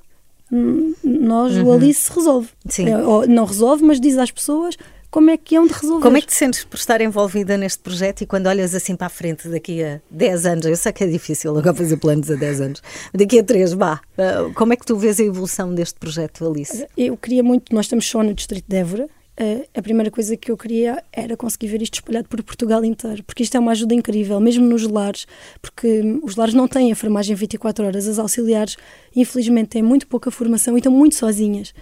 nós, 0.52 1.58
o 1.58 1.72
Alice, 1.72 2.12
resolve. 2.14 2.50
Uhum. 2.66 2.72
Sim. 2.72 2.90
É, 2.90 2.98
ou 2.98 3.28
não 3.28 3.46
resolve, 3.46 3.84
mas 3.84 4.00
diz 4.00 4.18
às 4.18 4.32
pessoas 4.32 4.78
como 5.16 5.30
é 5.30 5.38
que 5.38 5.56
hão 5.56 5.66
de 5.66 5.72
resolver. 5.72 6.02
Como 6.02 6.18
é 6.18 6.22
que 6.22 6.28
te 6.28 6.34
sentes 6.34 6.66
por 6.66 6.76
estar 6.76 7.00
envolvida 7.00 7.56
neste 7.56 7.80
projeto 7.80 8.22
e 8.22 8.26
quando 8.26 8.48
olhas 8.48 8.76
assim 8.76 8.98
para 8.98 9.08
a 9.08 9.10
frente 9.10 9.48
daqui 9.48 9.82
a 9.82 10.02
10 10.12 10.46
anos, 10.46 10.66
eu 10.66 10.76
sei 10.76 10.92
que 10.92 11.06
é 11.06 11.08
difícil 11.08 11.52
agora 11.52 11.74
fazer 11.74 11.96
planos 11.96 12.30
a 12.30 12.36
10 12.36 12.60
anos, 12.62 12.84
daqui 13.14 13.40
a 13.40 13.44
3, 13.44 13.72
vá, 13.74 14.02
ah, 14.18 14.52
como 14.54 14.74
é 14.74 14.76
que 14.76 14.86
tu 14.86 14.98
vês 14.98 15.18
a 15.22 15.24
evolução 15.24 15.74
deste 15.74 15.98
projeto, 15.98 16.46
Alice? 16.46 16.86
Eu 16.98 17.16
queria 17.16 17.42
muito, 17.42 17.74
nós 17.74 17.86
estamos 17.86 18.06
só 18.06 18.22
no 18.22 18.34
distrito 18.34 18.66
de 18.68 18.76
Évora, 18.76 19.08
eh, 19.38 19.68
a 19.74 19.82
primeira 19.82 20.10
coisa 20.10 20.38
que 20.38 20.50
eu 20.50 20.58
queria 20.58 21.04
era 21.12 21.36
conseguir 21.36 21.68
ver 21.68 21.82
isto 21.82 21.96
espalhado 21.96 22.28
por 22.30 22.42
Portugal 22.42 22.84
inteiro, 22.86 23.24
porque 23.24 23.44
isto 23.44 23.56
é 23.58 23.60
uma 23.60 23.72
ajuda 23.72 23.94
incrível, 23.94 24.40
mesmo 24.40 24.66
nos 24.66 24.88
lares, 24.88 25.26
porque 25.62 26.02
hum, 26.02 26.22
os 26.24 26.36
lares 26.38 26.54
não 26.54 26.68
têm 26.68 26.90
enfermagem 26.90 27.36
24 27.36 27.86
horas, 27.86 28.08
as 28.08 28.18
auxiliares, 28.18 28.78
infelizmente, 29.16 29.70
têm 29.70 29.84
muito 29.84 30.08
pouca 30.08 30.32
formação 30.32 30.76
e 30.76 30.80
estão 30.80 30.92
muito 30.92 31.16
sozinhas. 31.16 31.74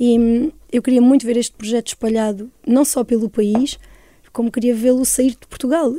E 0.00 0.18
hum, 0.18 0.52
eu 0.72 0.80
queria 0.82 1.02
muito 1.02 1.26
ver 1.26 1.36
este 1.36 1.52
projeto 1.54 1.88
espalhado, 1.88 2.50
não 2.66 2.84
só 2.84 3.04
pelo 3.04 3.28
país, 3.28 3.78
como 4.32 4.50
queria 4.50 4.74
vê-lo 4.74 5.04
sair 5.04 5.32
de 5.32 5.46
Portugal. 5.48 5.94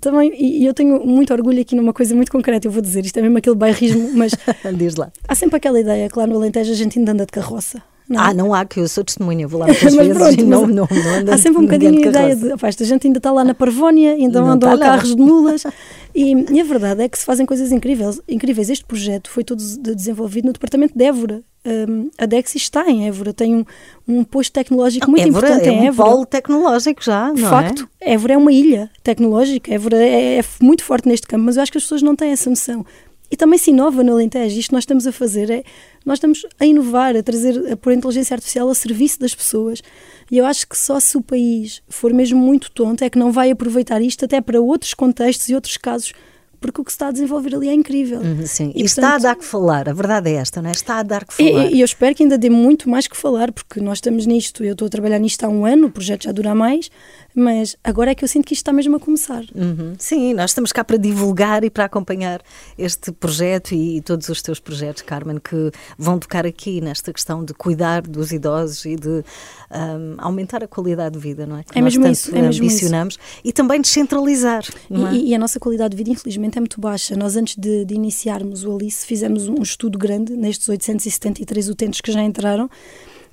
Também, 0.00 0.32
e 0.34 0.62
e 0.62 0.66
eu 0.66 0.74
tenho 0.74 1.06
muito 1.06 1.32
orgulho 1.32 1.60
aqui 1.60 1.74
numa 1.76 1.92
coisa 1.92 2.14
muito 2.14 2.30
concreta, 2.30 2.66
eu 2.66 2.72
vou 2.72 2.82
dizer, 2.82 3.04
isto 3.06 3.16
é 3.18 3.22
mesmo 3.22 3.38
aquele 3.38 3.54
bairrismo, 3.56 4.10
mas 4.14 4.32
Diz 4.76 4.96
lá. 4.96 5.10
há 5.28 5.34
sempre 5.34 5.56
aquela 5.56 5.80
ideia 5.80 6.08
que 6.10 6.18
lá 6.18 6.26
no 6.26 6.34
Alentejo 6.34 6.72
a 6.72 6.74
gente 6.74 6.98
ainda 6.98 7.12
anda 7.12 7.24
de 7.24 7.32
carroça. 7.32 7.82
Não 8.08 8.20
é? 8.20 8.24
Ah, 8.28 8.34
não 8.34 8.54
há, 8.54 8.64
que 8.64 8.80
eu 8.80 8.88
sou 8.88 9.02
testemunha, 9.04 9.46
vou 9.48 9.60
lá 9.60 9.66
muitas 9.68 9.94
vezes 9.94 10.16
pronto, 10.16 10.44
não, 10.46 10.66
não, 10.66 10.88
não 11.24 11.32
Há 11.34 11.38
sempre 11.38 11.58
um 11.58 11.62
bocadinho 11.62 11.98
a 11.98 12.02
de 12.02 12.08
ideia 12.08 12.36
de 12.36 12.56
"Pá, 12.56 12.68
esta 12.68 12.84
gente 12.84 13.06
ainda 13.06 13.18
está 13.18 13.32
lá 13.32 13.42
na 13.44 13.54
Parvónia, 13.54 14.12
ainda 14.12 14.40
Não 14.40 14.48
andam 14.50 14.72
está, 14.74 14.84
a 14.86 14.88
não. 14.88 14.96
carros 14.96 15.14
de 15.16 15.22
mulas. 15.22 15.62
E, 16.18 16.32
e 16.50 16.60
a 16.62 16.64
verdade 16.64 17.02
é 17.02 17.08
que 17.10 17.18
se 17.18 17.26
fazem 17.26 17.44
coisas 17.44 17.70
incríveis. 17.70 18.18
incríveis. 18.26 18.70
Este 18.70 18.82
projeto 18.86 19.28
foi 19.28 19.44
todo 19.44 19.62
de- 19.62 19.94
desenvolvido 19.94 20.46
no 20.46 20.52
departamento 20.54 20.96
de 20.96 21.04
Évora. 21.04 21.42
Um, 21.62 22.08
a 22.16 22.24
Dexis 22.24 22.62
está 22.62 22.88
em 22.88 23.06
Évora, 23.06 23.34
tem 23.34 23.54
um, 23.54 23.64
um 24.08 24.24
posto 24.24 24.50
tecnológico 24.54 25.10
muito 25.10 25.28
Évora 25.28 25.46
importante 25.46 25.68
é 25.68 25.72
em 25.74 25.80
um 25.80 25.84
Évora. 25.88 26.10
polo 26.10 26.24
tecnológico 26.24 27.04
já, 27.04 27.30
De 27.32 27.42
não 27.42 27.50
facto, 27.50 27.86
Évora 28.00 28.32
é 28.32 28.36
uma 28.38 28.50
ilha 28.50 28.88
tecnológica, 29.02 29.74
Évora 29.74 29.98
é, 29.98 30.38
é 30.38 30.44
muito 30.62 30.82
forte 30.84 31.06
neste 31.06 31.26
campo, 31.26 31.44
mas 31.44 31.56
eu 31.58 31.62
acho 31.64 31.70
que 31.72 31.76
as 31.76 31.84
pessoas 31.84 32.00
não 32.00 32.16
têm 32.16 32.30
essa 32.30 32.48
noção. 32.48 32.86
E 33.30 33.36
também 33.36 33.58
se 33.58 33.70
inova 33.70 34.04
no 34.04 34.12
Alentejo. 34.12 34.58
Isto 34.58 34.68
que 34.68 34.74
nós 34.74 34.82
estamos 34.82 35.06
a 35.06 35.12
fazer 35.12 35.50
é. 35.50 35.62
Nós 36.04 36.18
estamos 36.18 36.46
a 36.60 36.64
inovar, 36.64 37.16
a 37.16 37.22
trazer, 37.22 37.72
a 37.72 37.76
pôr 37.76 37.90
a 37.90 37.94
inteligência 37.94 38.34
artificial 38.34 38.68
a 38.68 38.74
serviço 38.74 39.18
das 39.18 39.34
pessoas. 39.34 39.82
E 40.30 40.38
eu 40.38 40.46
acho 40.46 40.68
que 40.68 40.78
só 40.78 41.00
se 41.00 41.16
o 41.16 41.22
país 41.22 41.82
for 41.88 42.12
mesmo 42.12 42.38
muito 42.38 42.70
tonto 42.70 43.02
é 43.02 43.10
que 43.10 43.18
não 43.18 43.32
vai 43.32 43.50
aproveitar 43.50 44.00
isto 44.00 44.24
até 44.24 44.40
para 44.40 44.60
outros 44.60 44.94
contextos 44.94 45.48
e 45.48 45.54
outros 45.56 45.76
casos, 45.76 46.12
porque 46.60 46.80
o 46.80 46.84
que 46.84 46.90
se 46.90 46.94
está 46.94 47.08
a 47.08 47.12
desenvolver 47.12 47.54
ali 47.54 47.68
é 47.68 47.74
incrível. 47.74 48.20
Uhum, 48.20 48.46
Sim, 48.46 48.72
E, 48.74 48.82
e 48.82 48.84
está 48.84 49.02
a 49.02 49.10
portanto, 49.12 49.22
dar 49.24 49.36
que 49.36 49.44
falar, 49.44 49.88
a 49.88 49.92
verdade 49.92 50.30
é 50.30 50.34
esta, 50.34 50.62
não 50.62 50.70
é? 50.70 50.72
Está 50.72 50.98
a 50.98 51.02
dar 51.02 51.24
que 51.24 51.40
E, 51.42 51.52
falar. 51.52 51.70
e 51.72 51.80
eu 51.80 51.84
espero 51.84 52.14
que 52.14 52.22
ainda 52.22 52.38
dê 52.38 52.48
muito 52.48 52.88
mais 52.88 53.06
que 53.06 53.16
falar, 53.16 53.52
porque 53.52 53.80
nós 53.80 53.98
estamos 53.98 54.24
nisto, 54.24 54.64
eu 54.64 54.72
estou 54.72 54.86
a 54.86 54.88
trabalhar 54.88 55.18
nisto 55.18 55.44
há 55.44 55.48
um 55.48 55.66
ano, 55.66 55.88
o 55.88 55.90
projeto 55.90 56.24
já 56.24 56.32
dura 56.32 56.54
mais, 56.54 56.90
mas 57.36 57.76
agora 57.84 58.12
é 58.12 58.14
que 58.14 58.24
eu 58.24 58.28
sinto 58.28 58.46
que 58.46 58.54
isto 58.54 58.62
está 58.62 58.72
mesmo 58.72 58.96
a 58.96 58.98
começar. 58.98 59.44
Uhum. 59.54 59.94
Sim, 59.98 60.32
nós 60.32 60.52
estamos 60.52 60.72
cá 60.72 60.82
para 60.82 60.96
divulgar 60.96 61.62
e 61.64 61.68
para 61.68 61.84
acompanhar 61.84 62.40
este 62.78 63.12
projeto 63.12 63.74
e, 63.74 64.00
todos 64.00 64.30
os 64.30 64.40
teus 64.40 64.58
projetos, 64.58 65.02
Carmen, 65.02 65.38
que 65.38 65.70
vão 65.98 66.18
tocar 66.18 66.46
aqui 66.46 66.80
nesta 66.80 67.12
questão 67.12 67.44
de 67.44 67.52
cuidar 67.52 68.00
dos 68.00 68.32
idosos 68.32 68.86
e 68.86 68.96
de 68.96 69.22
ahm, 69.70 70.14
aumentar 70.16 70.64
a 70.64 70.66
qualidade 70.66 71.14
de 71.14 71.20
vida, 71.20 71.44
não 71.44 71.58
é? 71.58 71.62
Que 71.62 71.78
É 71.78 71.82
nós 71.82 71.94
mesmo 71.94 72.10
isso, 72.10 72.34
é 72.34 72.40
mesmo 72.40 72.64
ambicionamos 72.64 73.18
e 73.44 73.52
também 73.52 73.82
descentralizar, 73.82 74.64
é? 74.90 75.14
E, 75.14 75.28
e 75.28 75.34
a 75.34 75.38
nossa 75.38 75.60
qualidade 75.60 75.90
de 75.90 75.96
vida, 75.98 76.10
infelizmente, 76.10 76.56
é 76.56 76.60
muito 76.60 76.80
baixa. 76.80 77.14
Nós, 77.14 77.36
antes 77.36 77.54
de, 77.56 77.84
de 77.84 77.94
iniciarmos 77.94 78.64
o 78.64 78.74
Alice, 78.74 79.06
fizemos 79.06 79.46
um 79.46 79.60
estudo 79.60 79.98
grande 79.98 80.34
nestes 80.34 80.66
873 80.70 81.68
utentes 81.68 82.00
que 82.00 82.10
já 82.10 82.22
entraram 82.22 82.70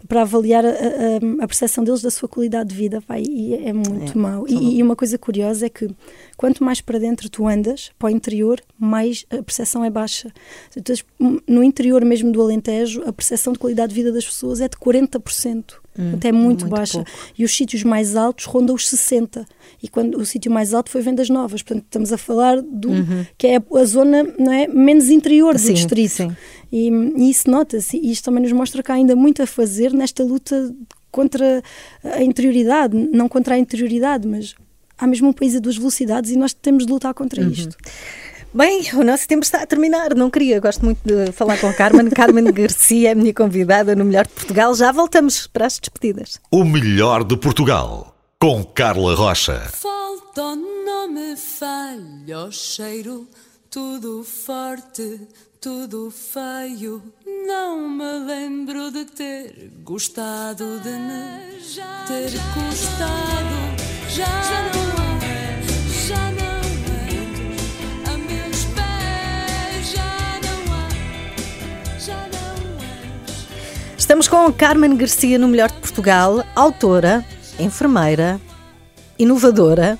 para 0.08 0.22
avaliar 0.22 0.66
a, 0.66 0.70
a, 0.70 1.44
a 1.44 1.48
percepção 1.48 1.84
deles 1.84 2.02
da 2.02 2.12
sua 2.12 2.28
qualidade 2.28 2.70
de 2.70 2.76
vida. 2.76 3.02
Vai, 3.08 3.24
e 3.28 3.54
é 3.56 3.72
muito 3.74 4.14
É, 4.14 4.16
mau. 4.22 4.46
E, 4.48 4.78
e 4.78 4.84
uma 4.84 4.96
coisa 4.96 5.18
curiosa 5.18 5.66
é 5.66 5.70
que 5.70 5.88
quanto 6.38 6.64
mais 6.64 6.82
para 6.82 7.00
dentro 7.00 7.30
tu 7.30 7.48
andas, 7.48 7.92
para 7.98 8.08
o 8.08 8.10
interior, 8.10 8.60
mais 8.78 9.26
a 9.30 9.42
percepção 9.42 9.84
é 9.84 9.90
baixa. 9.90 10.32
Então, 10.76 10.96
no 11.48 11.64
interior 11.64 12.04
mesmo 12.04 12.32
do 12.32 12.42
Alentejo, 12.42 13.02
a 13.06 13.14
percepção 13.14 13.54
de 13.54 13.60
qualidade 13.60 13.90
de 13.90 13.96
vida 13.96 14.12
das 14.12 14.26
pessoas 14.26 14.60
é 14.62 14.68
de 14.68 14.78
40%. 14.78 15.64
Portanto, 15.96 16.26
é 16.26 16.32
muito, 16.32 16.62
muito 16.62 16.68
baixa. 16.70 16.94
pouco. 17.04 17.12
E 17.38 17.46
os 17.46 17.56
sítios 17.56 17.84
mais 17.84 18.16
altos 18.16 18.46
rondam 18.46 18.76
os 18.76 18.90
60. 18.90 19.46
E 19.82 19.88
quando 19.88 20.18
o 20.18 20.26
sítio 20.26 20.52
mais 20.52 20.74
alto 20.74 20.90
foi 20.90 21.02
Vendas 21.02 21.30
Novas. 21.30 21.62
Portanto, 21.62 21.84
estamos 21.86 22.12
a 22.12 22.18
falar 22.18 22.62
do 22.64 22.90
que 23.38 23.46
é 23.46 23.58
a 23.58 23.86
zona 23.86 24.24
não 24.40 24.52
é, 24.52 24.68
menos 24.68 25.12
interior 25.12 25.54
do 25.54 25.60
Sim, 25.60 25.74
distrito. 25.76 26.10
sim. 26.10 26.36
E, 26.76 26.90
e 26.90 27.30
isso 27.30 27.50
nota-se. 27.52 27.98
E 27.98 28.12
isto 28.12 28.26
também 28.26 28.42
nos 28.42 28.52
mostra 28.52 28.82
que 28.82 28.92
há 28.92 28.96
ainda 28.96 29.16
muito 29.16 29.44
a 29.44 29.46
fazer 29.46 29.94
nesta 29.94 30.24
luta 30.24 30.74
contra 31.12 31.62
a 32.04 32.24
interioridade. 32.24 32.98
Não 33.14 33.30
contra 33.30 33.54
a 33.54 33.58
interioridade, 33.60 34.28
mas 34.28 34.56
há 34.98 35.06
mesmo 35.06 35.30
um 35.30 35.34
país 35.34 35.56
a 35.56 35.60
duas 35.60 35.78
velocidades 35.78 36.32
e 36.32 36.36
nós 36.38 36.52
temos 36.54 36.86
de 36.88 36.92
lutar 36.92 37.14
contra 37.14 37.42
Uhum. 37.44 37.50
isto. 37.52 37.76
Bem, 38.56 38.82
o 38.94 39.04
nosso 39.04 39.28
tempo 39.28 39.44
está 39.44 39.62
a 39.64 39.66
terminar. 39.68 40.16
Não 40.16 40.30
queria, 40.30 40.60
gosto 40.60 40.84
muito 40.86 41.00
de 41.04 41.32
falar 41.32 41.60
com 41.60 41.68
a 41.68 41.74
Carmen. 41.74 42.10
Carmen 42.12 42.46
Garcia 42.52 43.10
é 43.10 43.12
a 43.12 43.16
minha 43.16 43.34
convidada 43.34 43.96
no 43.96 44.06
Melhor 44.06 44.26
de 44.28 44.34
Portugal. 44.34 44.74
Já 44.76 44.92
voltamos 44.92 45.48
para 45.48 45.66
as 45.68 45.80
despedidas. 45.80 46.40
O 46.52 46.64
melhor 46.64 47.24
de 47.24 47.38
Portugal. 47.38 48.16
Com 48.40 48.64
Carla 48.64 49.16
Rocha. 49.16 49.60
Falta 49.72 50.56
não 50.56 51.10
me 51.12 51.36
falha 51.36 52.46
o 52.48 52.52
cheiro, 52.52 53.28
tudo 53.72 54.24
forte, 54.24 55.22
tudo 55.64 56.12
feio, 56.12 57.02
Não 57.48 57.88
me 57.88 58.20
lembro 58.26 58.92
de 58.92 59.06
ter 59.06 59.72
gostado 59.82 60.78
de 60.82 60.90
me 60.90 61.62
ter. 62.06 62.30
Já 64.10 64.28
não 64.74 65.20
és, 65.22 66.06
já 66.06 66.32
não. 66.32 66.62
A 68.12 68.18
meus 68.18 68.66
pés 68.76 69.92
já 69.94 70.42
não 70.44 70.74
há, 70.74 71.98
já 71.98 72.28
não. 72.28 73.98
Estamos 73.98 74.28
com 74.28 74.52
Carmen 74.52 74.98
Garcia 74.98 75.40
no 75.40 75.48
Melhor 75.48 75.72
de 75.72 75.80
Portugal, 75.80 76.44
autora, 76.54 77.24
enfermeira, 77.58 78.38
inovadora. 79.18 79.98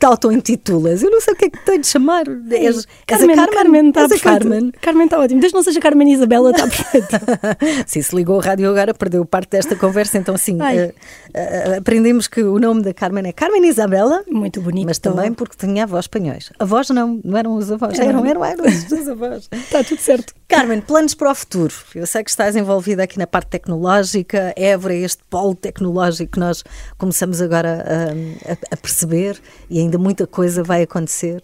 Te 0.00 0.06
auto-intitulas? 0.06 1.02
Eu 1.02 1.10
não 1.10 1.20
sei 1.20 1.34
o 1.34 1.36
que 1.36 1.44
é 1.44 1.50
que 1.50 1.64
tenho 1.64 1.80
de 1.82 1.86
chamar. 1.86 2.24
És, 2.50 2.76
és 2.76 2.86
Carmen, 3.06 3.38
a 3.38 3.46
Carmen, 3.46 3.54
Carmen 3.62 3.88
está 3.88 4.00
és 4.00 4.06
a 4.06 4.08
perfeito. 4.08 4.38
Carmen. 4.48 4.72
Carmen 4.80 5.04
está 5.04 5.18
ótimo. 5.20 5.40
Desde 5.40 5.52
que 5.52 5.56
não 5.58 5.62
seja 5.62 5.80
Carmen 5.80 6.12
Isabela, 6.12 6.50
está 6.52 6.66
perfeito. 6.66 7.08
Sim, 7.86 8.00
se 8.02 8.16
ligou 8.16 8.36
o 8.36 8.40
rádio 8.40 8.68
agora, 8.70 8.94
perdeu 8.94 9.24
parte 9.26 9.50
desta 9.50 9.76
conversa, 9.76 10.16
então 10.18 10.36
sim, 10.38 10.56
Ai. 10.60 10.78
eh, 10.78 10.94
eh, 11.34 11.76
aprendemos 11.78 12.26
que 12.26 12.42
o 12.42 12.58
nome 12.58 12.82
da 12.82 12.94
Carmen 12.94 13.26
é 13.28 13.32
Carmen 13.32 13.66
Isabela, 13.68 14.24
Muito 14.30 14.60
bonito. 14.62 14.86
mas 14.86 14.98
também 14.98 15.32
porque 15.34 15.54
tinha 15.56 15.84
avós 15.84 16.04
espanhóis. 16.04 16.50
Avós 16.58 16.88
não, 16.90 17.20
não 17.22 17.36
eram 17.36 17.54
os 17.56 17.70
avós, 17.70 17.98
eram, 17.98 18.24
eram, 18.24 18.44
eram 18.44 18.64
os 18.64 19.08
avós. 19.08 19.48
Está 19.52 19.84
tudo 19.84 20.00
certo. 20.00 20.32
Carmen, 20.48 20.80
planos 20.80 21.14
para 21.14 21.30
o 21.30 21.34
futuro. 21.34 21.72
Eu 21.94 22.06
sei 22.06 22.24
que 22.24 22.30
estás 22.30 22.56
envolvida 22.56 23.02
aqui 23.04 23.18
na 23.18 23.26
parte 23.26 23.48
tecnológica, 23.50 24.52
Évora 24.56 24.94
é 24.94 24.98
este 25.00 25.22
polo 25.28 25.54
tecnológico 25.54 26.32
que 26.32 26.40
nós 26.40 26.64
começamos 26.98 27.40
agora 27.40 27.84
a, 27.86 28.52
a- 28.52 28.56
a 28.72 28.76
perceber 28.76 29.38
e 29.68 29.78
ainda 29.90 29.98
muita 29.98 30.26
coisa 30.26 30.62
vai 30.62 30.82
acontecer. 30.82 31.42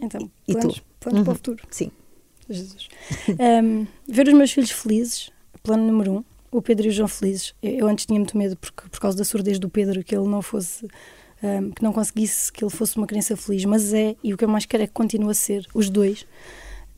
Então, 0.00 0.30
E 0.48 0.52
planos, 0.54 0.74
tu? 0.76 0.82
planos 1.00 1.20
para 1.22 1.28
Uhum. 1.30 1.32
o 1.32 1.34
futuro. 1.34 1.62
Sim. 1.70 1.90
Jesus. 2.48 2.88
Um, 3.64 3.86
ver 4.08 4.26
os 4.28 4.34
meus 4.34 4.52
filhos 4.52 4.70
felizes, 4.70 5.30
plano 5.62 5.86
número 5.86 6.12
um. 6.18 6.24
O 6.50 6.60
Pedro 6.60 6.86
e 6.86 6.88
o 6.90 6.92
João 6.92 7.08
felizes. 7.08 7.54
Eu, 7.62 7.70
eu 7.72 7.88
antes 7.88 8.04
tinha 8.04 8.18
muito 8.18 8.36
medo 8.36 8.56
porque, 8.56 8.88
por 8.88 9.00
causa 9.00 9.16
da 9.16 9.24
surdez 9.24 9.58
do 9.58 9.68
Pedro 9.70 10.02
que 10.04 10.14
ele 10.14 10.28
não 10.28 10.42
fosse, 10.42 10.86
um, 11.42 11.70
que 11.70 11.82
não 11.82 11.92
conseguisse 11.92 12.52
que 12.52 12.62
ele 12.62 12.70
fosse 12.70 12.96
uma 12.98 13.06
criança 13.06 13.36
feliz, 13.36 13.64
mas 13.64 13.92
é, 13.94 14.14
e 14.22 14.34
o 14.34 14.36
que 14.36 14.44
eu 14.44 14.48
mais 14.48 14.66
quero 14.66 14.82
é 14.82 14.86
que 14.86 14.92
continue 14.92 15.30
a 15.30 15.34
ser, 15.34 15.66
os 15.74 15.88
dois. 15.88 16.26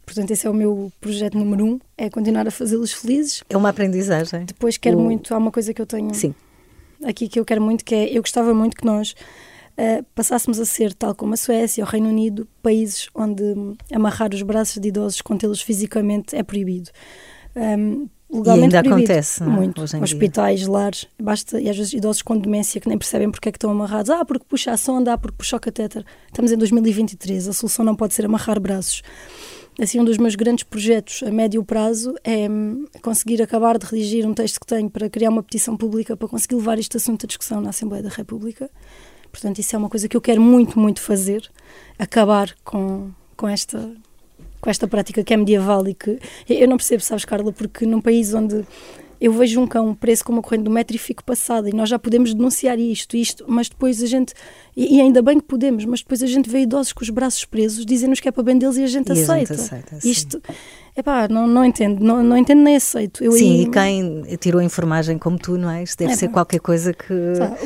Portanto, 0.05 0.31
esse 0.33 0.47
é 0.47 0.51
o 0.51 0.55
meu 0.55 0.93
projeto 1.01 1.39
número 1.39 1.65
um, 1.65 1.81
é 1.97 2.11
continuar 2.11 2.47
a 2.49 2.51
fazê-los 2.51 2.93
felizes. 2.93 3.43
É 3.49 3.57
uma 3.57 3.69
aprendizagem. 3.69 4.45
Depois 4.45 4.77
quero 4.77 4.99
O- 4.99 5.01
muito, 5.03 5.33
há 5.33 5.39
uma 5.39 5.51
coisa 5.53 5.73
que 5.73 5.81
eu 5.81 5.87
tenho 5.87 6.13
Sim. 6.15 6.35
aqui 7.05 7.29
que 7.29 7.39
eu 7.39 7.45
quero 7.45 7.63
muito, 7.63 7.85
que 7.85 7.95
é, 7.95 8.11
eu 8.11 8.21
gostava 8.23 8.53
muito 8.53 8.77
que 8.77 8.85
nós 8.85 9.15
eh, 9.77 10.03
passássemos 10.15 10.61
a 10.61 10.65
ser, 10.65 10.95
tal 10.95 11.15
como 11.15 11.35
a 11.35 11.37
Suécia 11.37 11.83
ou 11.83 11.89
o 11.89 11.91
Reino 11.91 12.09
Unido, 12.09 12.47
países 12.63 13.09
onde 13.15 13.43
hum, 13.43 13.77
amarrar 13.93 14.33
os 14.33 14.43
braços 14.43 14.81
de 14.81 14.89
idosos, 14.89 15.21
contê-los 15.21 15.61
fisicamente, 15.61 16.37
é 16.37 16.43
proibido. 16.43 16.91
Um, 17.57 18.09
legalmente 18.31 18.77
ainda 18.77 18.89
proibido. 18.89 19.13
acontece, 19.13 19.43
é? 19.43 19.47
Muito. 19.47 19.83
Hoje 19.83 19.97
em 19.97 19.99
dia. 19.99 20.05
Hospitais, 20.05 20.67
lares, 20.67 21.07
basta, 21.21 21.61
e 21.61 21.69
às 21.69 21.77
vezes 21.77 21.93
idosos 21.93 22.23
com 22.23 22.37
demência 22.37 22.81
que 22.81 22.89
nem 22.89 22.99
percebem 22.99 23.31
porque 23.31 23.49
é 23.49 23.53
que 23.53 23.57
estão 23.57 23.71
amarrados. 23.71 24.11
Ah, 24.11 24.25
porque 24.25 24.45
puxa 24.49 24.71
a 24.73 24.77
sonda, 24.77 25.13
ah, 25.13 25.19
porque 25.19 25.37
puxa 25.39 25.57
o 25.57 25.61
catéter. 25.61 26.05
Estamos 26.27 26.53
em 26.53 26.57
2023, 26.57 27.49
a 27.49 27.53
solução 27.53 27.85
não 27.85 27.97
pode 27.97 28.15
ser 28.15 28.27
amarrar 28.27 28.61
braços. 28.61 29.03
Assim, 29.81 29.99
um 29.99 30.05
dos 30.05 30.19
meus 30.19 30.37
grandes 30.37 30.63
projetos 30.63 31.25
a 31.25 31.33
médio 31.33 31.65
prazo 31.65 32.15
é 32.23 32.49
hum, 32.49 32.85
conseguir 33.03 33.43
acabar 33.43 33.77
de 33.77 33.87
redigir 33.87 34.25
um 34.25 34.33
texto 34.33 34.61
que 34.61 34.67
tenho 34.67 34.89
para 34.89 35.11
criar 35.11 35.31
uma 35.31 35.43
petição 35.43 35.77
pública 35.77 36.17
para 36.17 36.29
conseguir 36.29 36.55
levar 36.55 36.79
este 36.79 36.97
assunto 36.97 37.25
à 37.25 37.27
discussão 37.27 37.61
na 37.61 37.71
Assembleia 37.71 38.03
da 38.03 38.09
República. 38.09 38.71
Portanto, 39.35 39.59
isso 39.59 39.75
é 39.75 39.79
uma 39.79 39.89
coisa 39.89 40.09
que 40.09 40.17
eu 40.17 40.21
quero 40.21 40.41
muito, 40.41 40.79
muito 40.79 41.01
fazer, 41.01 41.51
acabar 41.99 42.55
com, 42.63 43.11
com 43.37 43.49
esta 43.49 43.93
com 44.61 44.71
esta 44.71 44.89
prática 44.89 45.23
que 45.23 45.35
é 45.35 45.37
medieval 45.37 45.87
e 45.87 45.93
que 45.93 46.19
eu 46.49 46.67
não 46.67 46.79
percebo, 46.79 47.03
sabes, 47.03 47.27
Carla, 47.27 47.53
porque 47.53 47.85
num 47.85 48.01
país 48.01 48.33
onde 48.33 48.65
eu 49.21 49.33
vejo 49.33 49.61
um 49.61 49.67
cão 49.67 49.95
preso 49.95 50.25
com 50.25 50.33
uma 50.33 50.43
corrente 50.43 50.65
do 50.65 50.71
metro 50.71 50.95
e 50.95 50.99
fico 50.99 51.25
passada 51.25 51.69
e 51.69 51.73
nós 51.73 51.89
já 51.89 51.99
podemos 51.99 52.35
denunciar 52.35 52.79
isto, 52.79 53.17
isto, 53.17 53.45
mas 53.49 53.69
depois 53.69 54.03
a 54.03 54.07
gente, 54.07 54.35
e 54.77 55.01
ainda 55.01 55.23
bem 55.23 55.39
que 55.41 55.47
podemos, 55.47 55.85
mas 55.85 56.01
depois 56.01 56.23
a 56.23 56.27
gente 56.27 56.49
vê 56.51 56.61
idosos 56.61 56.93
com 56.93 57.03
os 57.03 57.11
braços 57.11 57.45
presos, 57.45 57.85
dizem-nos 57.87 58.21
que 58.21 58.29
é 58.29 58.33
para 58.33 58.43
bem 58.43 58.59
deles 58.59 58.77
e 58.77 58.83
a 58.85 58.87
gente 58.87 59.09
E 59.09 59.13
a 59.13 59.15
gente 59.15 59.31
aceita. 59.31 59.55
aceita, 59.55 60.01
sim. 60.01 60.11
isto, 60.11 60.43
epá, 60.97 61.27
não, 61.29 61.47
não 61.47 61.65
entendo, 61.65 62.03
não, 62.05 62.23
não 62.23 62.37
entendo 62.37 62.63
nem 62.63 62.77
aceito. 62.77 63.23
Eu 63.25 63.33
Sim, 63.33 63.53
aí- 63.53 63.63
e 63.63 63.71
quem 63.71 64.37
tirou 64.39 64.61
a 64.61 64.65
enfermagem 64.65 65.19
como 65.19 65.39
tu, 65.39 65.57
não 65.57 65.71
é? 65.71 65.83
Isto 65.83 65.99
deve 65.99 66.13
É, 66.13 66.17
ser 66.17 66.27
pá. 66.29 66.35
qualquer 66.35 66.61
coisa 66.61 66.93
que. 66.93 67.35
Sabe, 67.37 67.57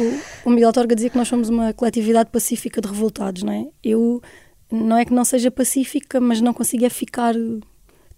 o, 0.45 0.49
o 0.49 0.51
Miguel 0.51 0.73
Torga 0.73 0.95
dizia 0.95 1.11
que 1.11 1.17
nós 1.19 1.29
somos 1.29 1.49
uma 1.49 1.73
coletividade 1.73 2.31
pacífica 2.31 2.81
de 2.81 2.89
revoltados, 2.89 3.43
não 3.43 3.53
é? 3.53 3.67
Eu 3.83 4.23
não 4.71 4.97
é 4.99 5.05
que 5.05 5.15
não 5.15 5.25
seja 5.25 5.51
pacífica, 5.51 6.21
mas 6.21 6.41
não 6.41 6.53
consigo 6.53 6.85
é 6.85 6.91
ficar 6.91 7.35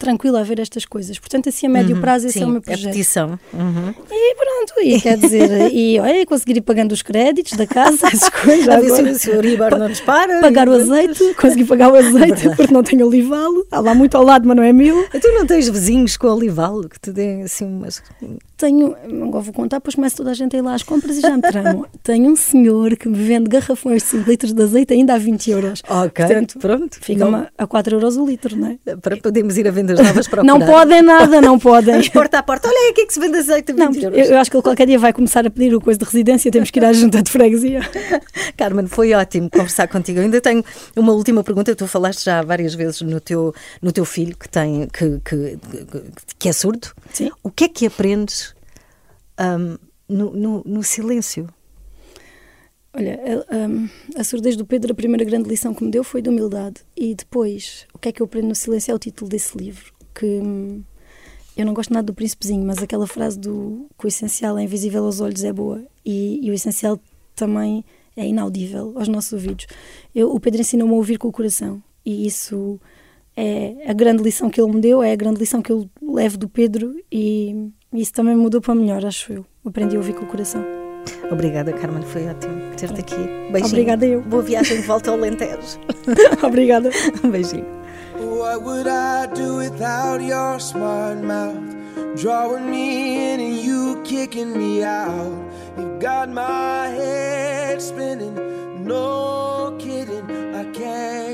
tranquila 0.00 0.40
a 0.40 0.42
ver 0.42 0.58
estas 0.58 0.84
coisas. 0.84 1.18
Portanto, 1.18 1.48
assim, 1.48 1.66
a 1.66 1.70
médio 1.70 2.00
prazo, 2.00 2.26
esse 2.26 2.38
Sim, 2.38 2.44
é 2.44 2.46
o 2.46 2.50
meu 2.50 2.58
é 2.58 2.60
projeto. 2.62 2.86
petição. 2.92 3.38
Uhum. 3.52 3.94
E 4.10 4.34
pronto, 4.34 4.80
e 4.82 5.00
quer 5.00 5.16
dizer, 5.16 5.50
e 5.72 6.00
olha, 6.00 6.26
conseguir 6.26 6.56
ir 6.56 6.62
pagando 6.62 6.90
os 6.92 7.02
créditos 7.02 7.52
da 7.52 7.66
casa, 7.66 8.06
essas 8.08 8.28
coisas. 8.42 8.68
A 8.68 8.80
ver 8.80 8.86
se 8.88 8.92
agora. 9.00 9.12
o- 9.12 9.18
se 9.18 9.30
o 9.30 9.34
Euribor 9.34 9.78
não 9.78 9.88
nos 9.88 10.00
para. 10.00 10.40
Pagar 10.50 10.68
o 10.68 10.72
azeite, 10.72 11.34
conseguir 11.34 11.66
pagar 11.66 11.92
o 11.92 11.94
azeite 11.94 12.48
porque 12.56 12.72
não 12.72 12.82
tenho 12.82 13.06
olivalo. 13.06 13.64
Há 13.70 13.78
lá 13.80 13.94
muito 13.94 14.16
ao 14.16 14.24
lado, 14.24 14.48
mas 14.48 14.56
não 14.56 14.64
é 14.64 14.72
meu. 14.72 15.06
Tu 15.10 15.28
não 15.34 15.46
tens 15.46 15.68
vizinhos 15.68 16.16
com 16.16 16.26
olival 16.28 16.80
que 16.88 16.98
te 16.98 17.12
deem 17.12 17.42
assim 17.42 17.66
umas. 17.66 18.02
Tenho, 18.60 18.94
agora 19.26 19.42
vou 19.42 19.54
contar, 19.54 19.78
depois 19.78 19.94
começa 19.94 20.16
toda 20.18 20.32
a 20.32 20.34
gente 20.34 20.54
a 20.54 20.58
ir 20.58 20.62
lá 20.62 20.74
às 20.74 20.82
compras 20.82 21.16
e 21.16 21.22
já 21.22 21.34
me 21.34 21.40
tramam. 21.40 21.86
Tenho 22.04 22.30
um 22.30 22.36
senhor 22.36 22.94
que 22.94 23.08
me 23.08 23.16
vende 23.16 23.48
garrafões 23.48 24.02
de 24.02 24.08
5 24.10 24.28
litros 24.30 24.52
de 24.52 24.62
azeite 24.62 24.92
ainda 24.92 25.14
a 25.14 25.18
20 25.18 25.50
euros. 25.50 25.82
Ok, 25.88 26.26
Portanto, 26.26 26.58
pronto. 26.58 26.98
Fica 27.00 27.24
Não- 27.24 27.46
a 27.56 27.66
4 27.66 27.96
euros 27.96 28.18
o 28.18 28.26
litro, 28.26 28.54
não 28.56 28.78
é? 28.86 28.96
Para 28.96 29.16
podermos 29.16 29.56
ir 29.56 29.66
a 29.66 29.70
vendas 29.70 29.98
novas 29.98 30.28
para 30.28 30.44
Não 30.44 30.60
podem 30.60 31.00
nada, 31.00 31.40
não 31.40 31.58
podem. 31.58 32.06
Porta 32.10 32.38
a 32.38 32.42
porta, 32.42 32.68
olha 32.68 32.90
aqui 32.90 33.06
que 33.06 33.14
se 33.14 33.18
vende 33.20 33.38
azeite 33.38 33.72
a 33.72 33.74
20 33.74 33.82
Não, 33.96 34.02
euros. 34.02 34.18
eu, 34.18 34.24
eu 34.34 34.38
acho 34.38 34.50
que 34.50 34.56
ele 34.58 34.62
qualquer 34.62 34.86
dia 34.86 34.98
vai 34.98 35.14
começar 35.14 35.46
a 35.46 35.50
pedir 35.50 35.74
o 35.74 35.80
coisa 35.80 35.98
de 35.98 36.04
residência, 36.04 36.50
temos 36.50 36.70
que 36.70 36.78
ir 36.78 36.84
à 36.84 36.92
junta 36.92 37.22
de 37.22 37.30
freguesia. 37.30 37.80
Carmen, 38.58 38.86
foi 38.88 39.14
ótimo 39.14 39.48
conversar 39.48 39.88
contigo. 39.88 40.18
Eu 40.18 40.24
ainda 40.24 40.40
tenho 40.40 40.62
uma 40.94 41.12
última 41.14 41.42
pergunta. 41.42 41.74
Tu 41.74 41.86
falaste 41.86 42.24
já 42.26 42.42
várias 42.42 42.74
vezes 42.74 43.00
no 43.00 43.20
teu, 43.20 43.54
no 43.80 43.90
teu 43.90 44.04
filho 44.04 44.36
que, 44.36 44.48
tem, 44.50 44.86
que, 44.92 45.18
que, 45.24 45.36
que- 45.56 46.02
que 46.38 46.48
é 46.48 46.52
surdo. 46.52 46.88
Sim. 47.12 47.30
O 47.42 47.50
que 47.50 47.64
é 47.64 47.68
que 47.68 47.86
aprendes 47.86 48.49
hum, 49.40 49.78
no, 50.08 50.32
no, 50.32 50.62
no 50.64 50.82
silêncio? 50.82 51.48
Olha, 52.92 53.20
a, 53.48 53.56
um, 53.56 53.88
a 54.16 54.24
surdez 54.24 54.56
do 54.56 54.66
Pedro, 54.66 54.92
a 54.92 54.94
primeira 54.94 55.24
grande 55.24 55.48
lição 55.48 55.72
que 55.72 55.84
me 55.84 55.90
deu 55.90 56.02
foi 56.02 56.20
de 56.20 56.28
humildade. 56.28 56.82
E 56.96 57.14
depois, 57.14 57.86
o 57.94 57.98
que 57.98 58.08
é 58.08 58.12
que 58.12 58.20
eu 58.20 58.26
aprendo 58.26 58.48
no 58.48 58.54
silêncio 58.54 58.90
é 58.90 58.94
o 58.94 58.98
título 58.98 59.30
desse 59.30 59.56
livro. 59.56 59.92
Que 60.12 60.26
hum, 60.26 60.82
eu 61.56 61.64
não 61.64 61.74
gosto 61.74 61.92
nada 61.92 62.06
do 62.06 62.14
príncipezinho, 62.14 62.64
mas 62.64 62.82
aquela 62.82 63.06
frase 63.06 63.38
do 63.38 63.86
que 63.98 64.06
o 64.06 64.08
essencial 64.08 64.58
é 64.58 64.64
invisível 64.64 65.04
aos 65.04 65.20
olhos 65.20 65.44
é 65.44 65.52
boa. 65.52 65.84
E, 66.04 66.44
e 66.44 66.50
o 66.50 66.54
essencial 66.54 66.98
também 67.36 67.84
é 68.16 68.26
inaudível 68.26 68.94
aos 68.96 69.08
nossos 69.08 69.32
ouvidos. 69.32 69.66
Eu, 70.14 70.34
o 70.34 70.40
Pedro 70.40 70.60
ensinou-me 70.60 70.92
a 70.92 70.96
ouvir 70.96 71.16
com 71.16 71.28
o 71.28 71.32
coração. 71.32 71.82
E 72.04 72.26
isso 72.26 72.80
é 73.36 73.84
a 73.86 73.92
grande 73.92 74.22
lição 74.22 74.50
que 74.50 74.60
ele 74.60 74.72
me 74.72 74.80
deu, 74.80 75.02
é 75.02 75.12
a 75.12 75.16
grande 75.16 75.38
lição 75.38 75.62
que 75.62 75.70
eu 75.70 75.88
levo 76.02 76.36
do 76.36 76.48
Pedro. 76.48 76.96
E 77.10 77.70
isso 77.92 78.12
também 78.12 78.36
mudou 78.36 78.60
para 78.60 78.74
melhor, 78.74 79.04
acho 79.04 79.32
eu. 79.32 79.44
Aprendi 79.64 79.96
a 79.96 79.98
ouvir 79.98 80.14
com 80.14 80.24
o 80.24 80.26
coração. 80.26 80.64
Obrigada, 81.30 81.72
Carmen. 81.72 82.02
Foi 82.02 82.26
ótimo 82.28 82.54
ter-te 82.76 83.00
aqui. 83.00 83.16
Beijinho. 83.50 83.66
Obrigada 83.66 84.06
eu. 84.06 84.22
Boa 84.22 84.42
viagem 84.42 84.80
de 84.80 84.86
volta 84.86 85.10
ao 85.10 85.16
Alentejo. 85.16 85.78
Obrigada. 86.42 86.90
Um 87.24 87.30
beijinho. 87.30 87.66
What 88.18 88.62
would 88.64 88.88
I 88.88 89.26
do 89.34 89.56
without 89.56 90.22
your 90.22 90.60
smart 90.60 91.22
mouth? 91.22 91.56
Drawing 92.16 92.70
me 92.70 93.34
in 93.34 93.40
and 93.40 93.60
you 93.64 94.02
kicking 94.04 94.56
me 94.56 94.82
out. 94.84 95.32
You 95.78 95.98
got 96.00 96.28
my 96.28 96.88
head 96.88 97.80
spinning, 97.80 98.34
no 98.84 99.74
kidding. 99.78 100.24
I 100.54 100.64
can't. 100.72 101.29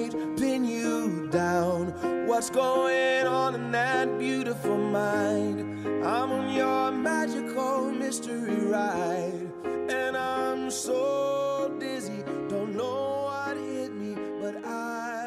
what's 2.26 2.50
going 2.50 3.24
on 3.26 3.54
in 3.54 3.70
that 3.70 4.18
beautiful 4.18 4.76
mind. 4.76 5.60
I'm 6.04 6.32
on 6.32 6.52
your 6.52 6.90
magical 6.90 7.92
mystery 7.92 8.66
ride, 8.66 9.48
and 9.64 10.16
I'm 10.16 10.70
so 10.70 11.74
dizzy, 11.78 12.24
don't 12.48 12.74
know 12.76 13.22
what 13.26 13.56
hit 13.56 13.94
me, 13.94 14.16
but 14.40 14.64
I. 14.66 15.25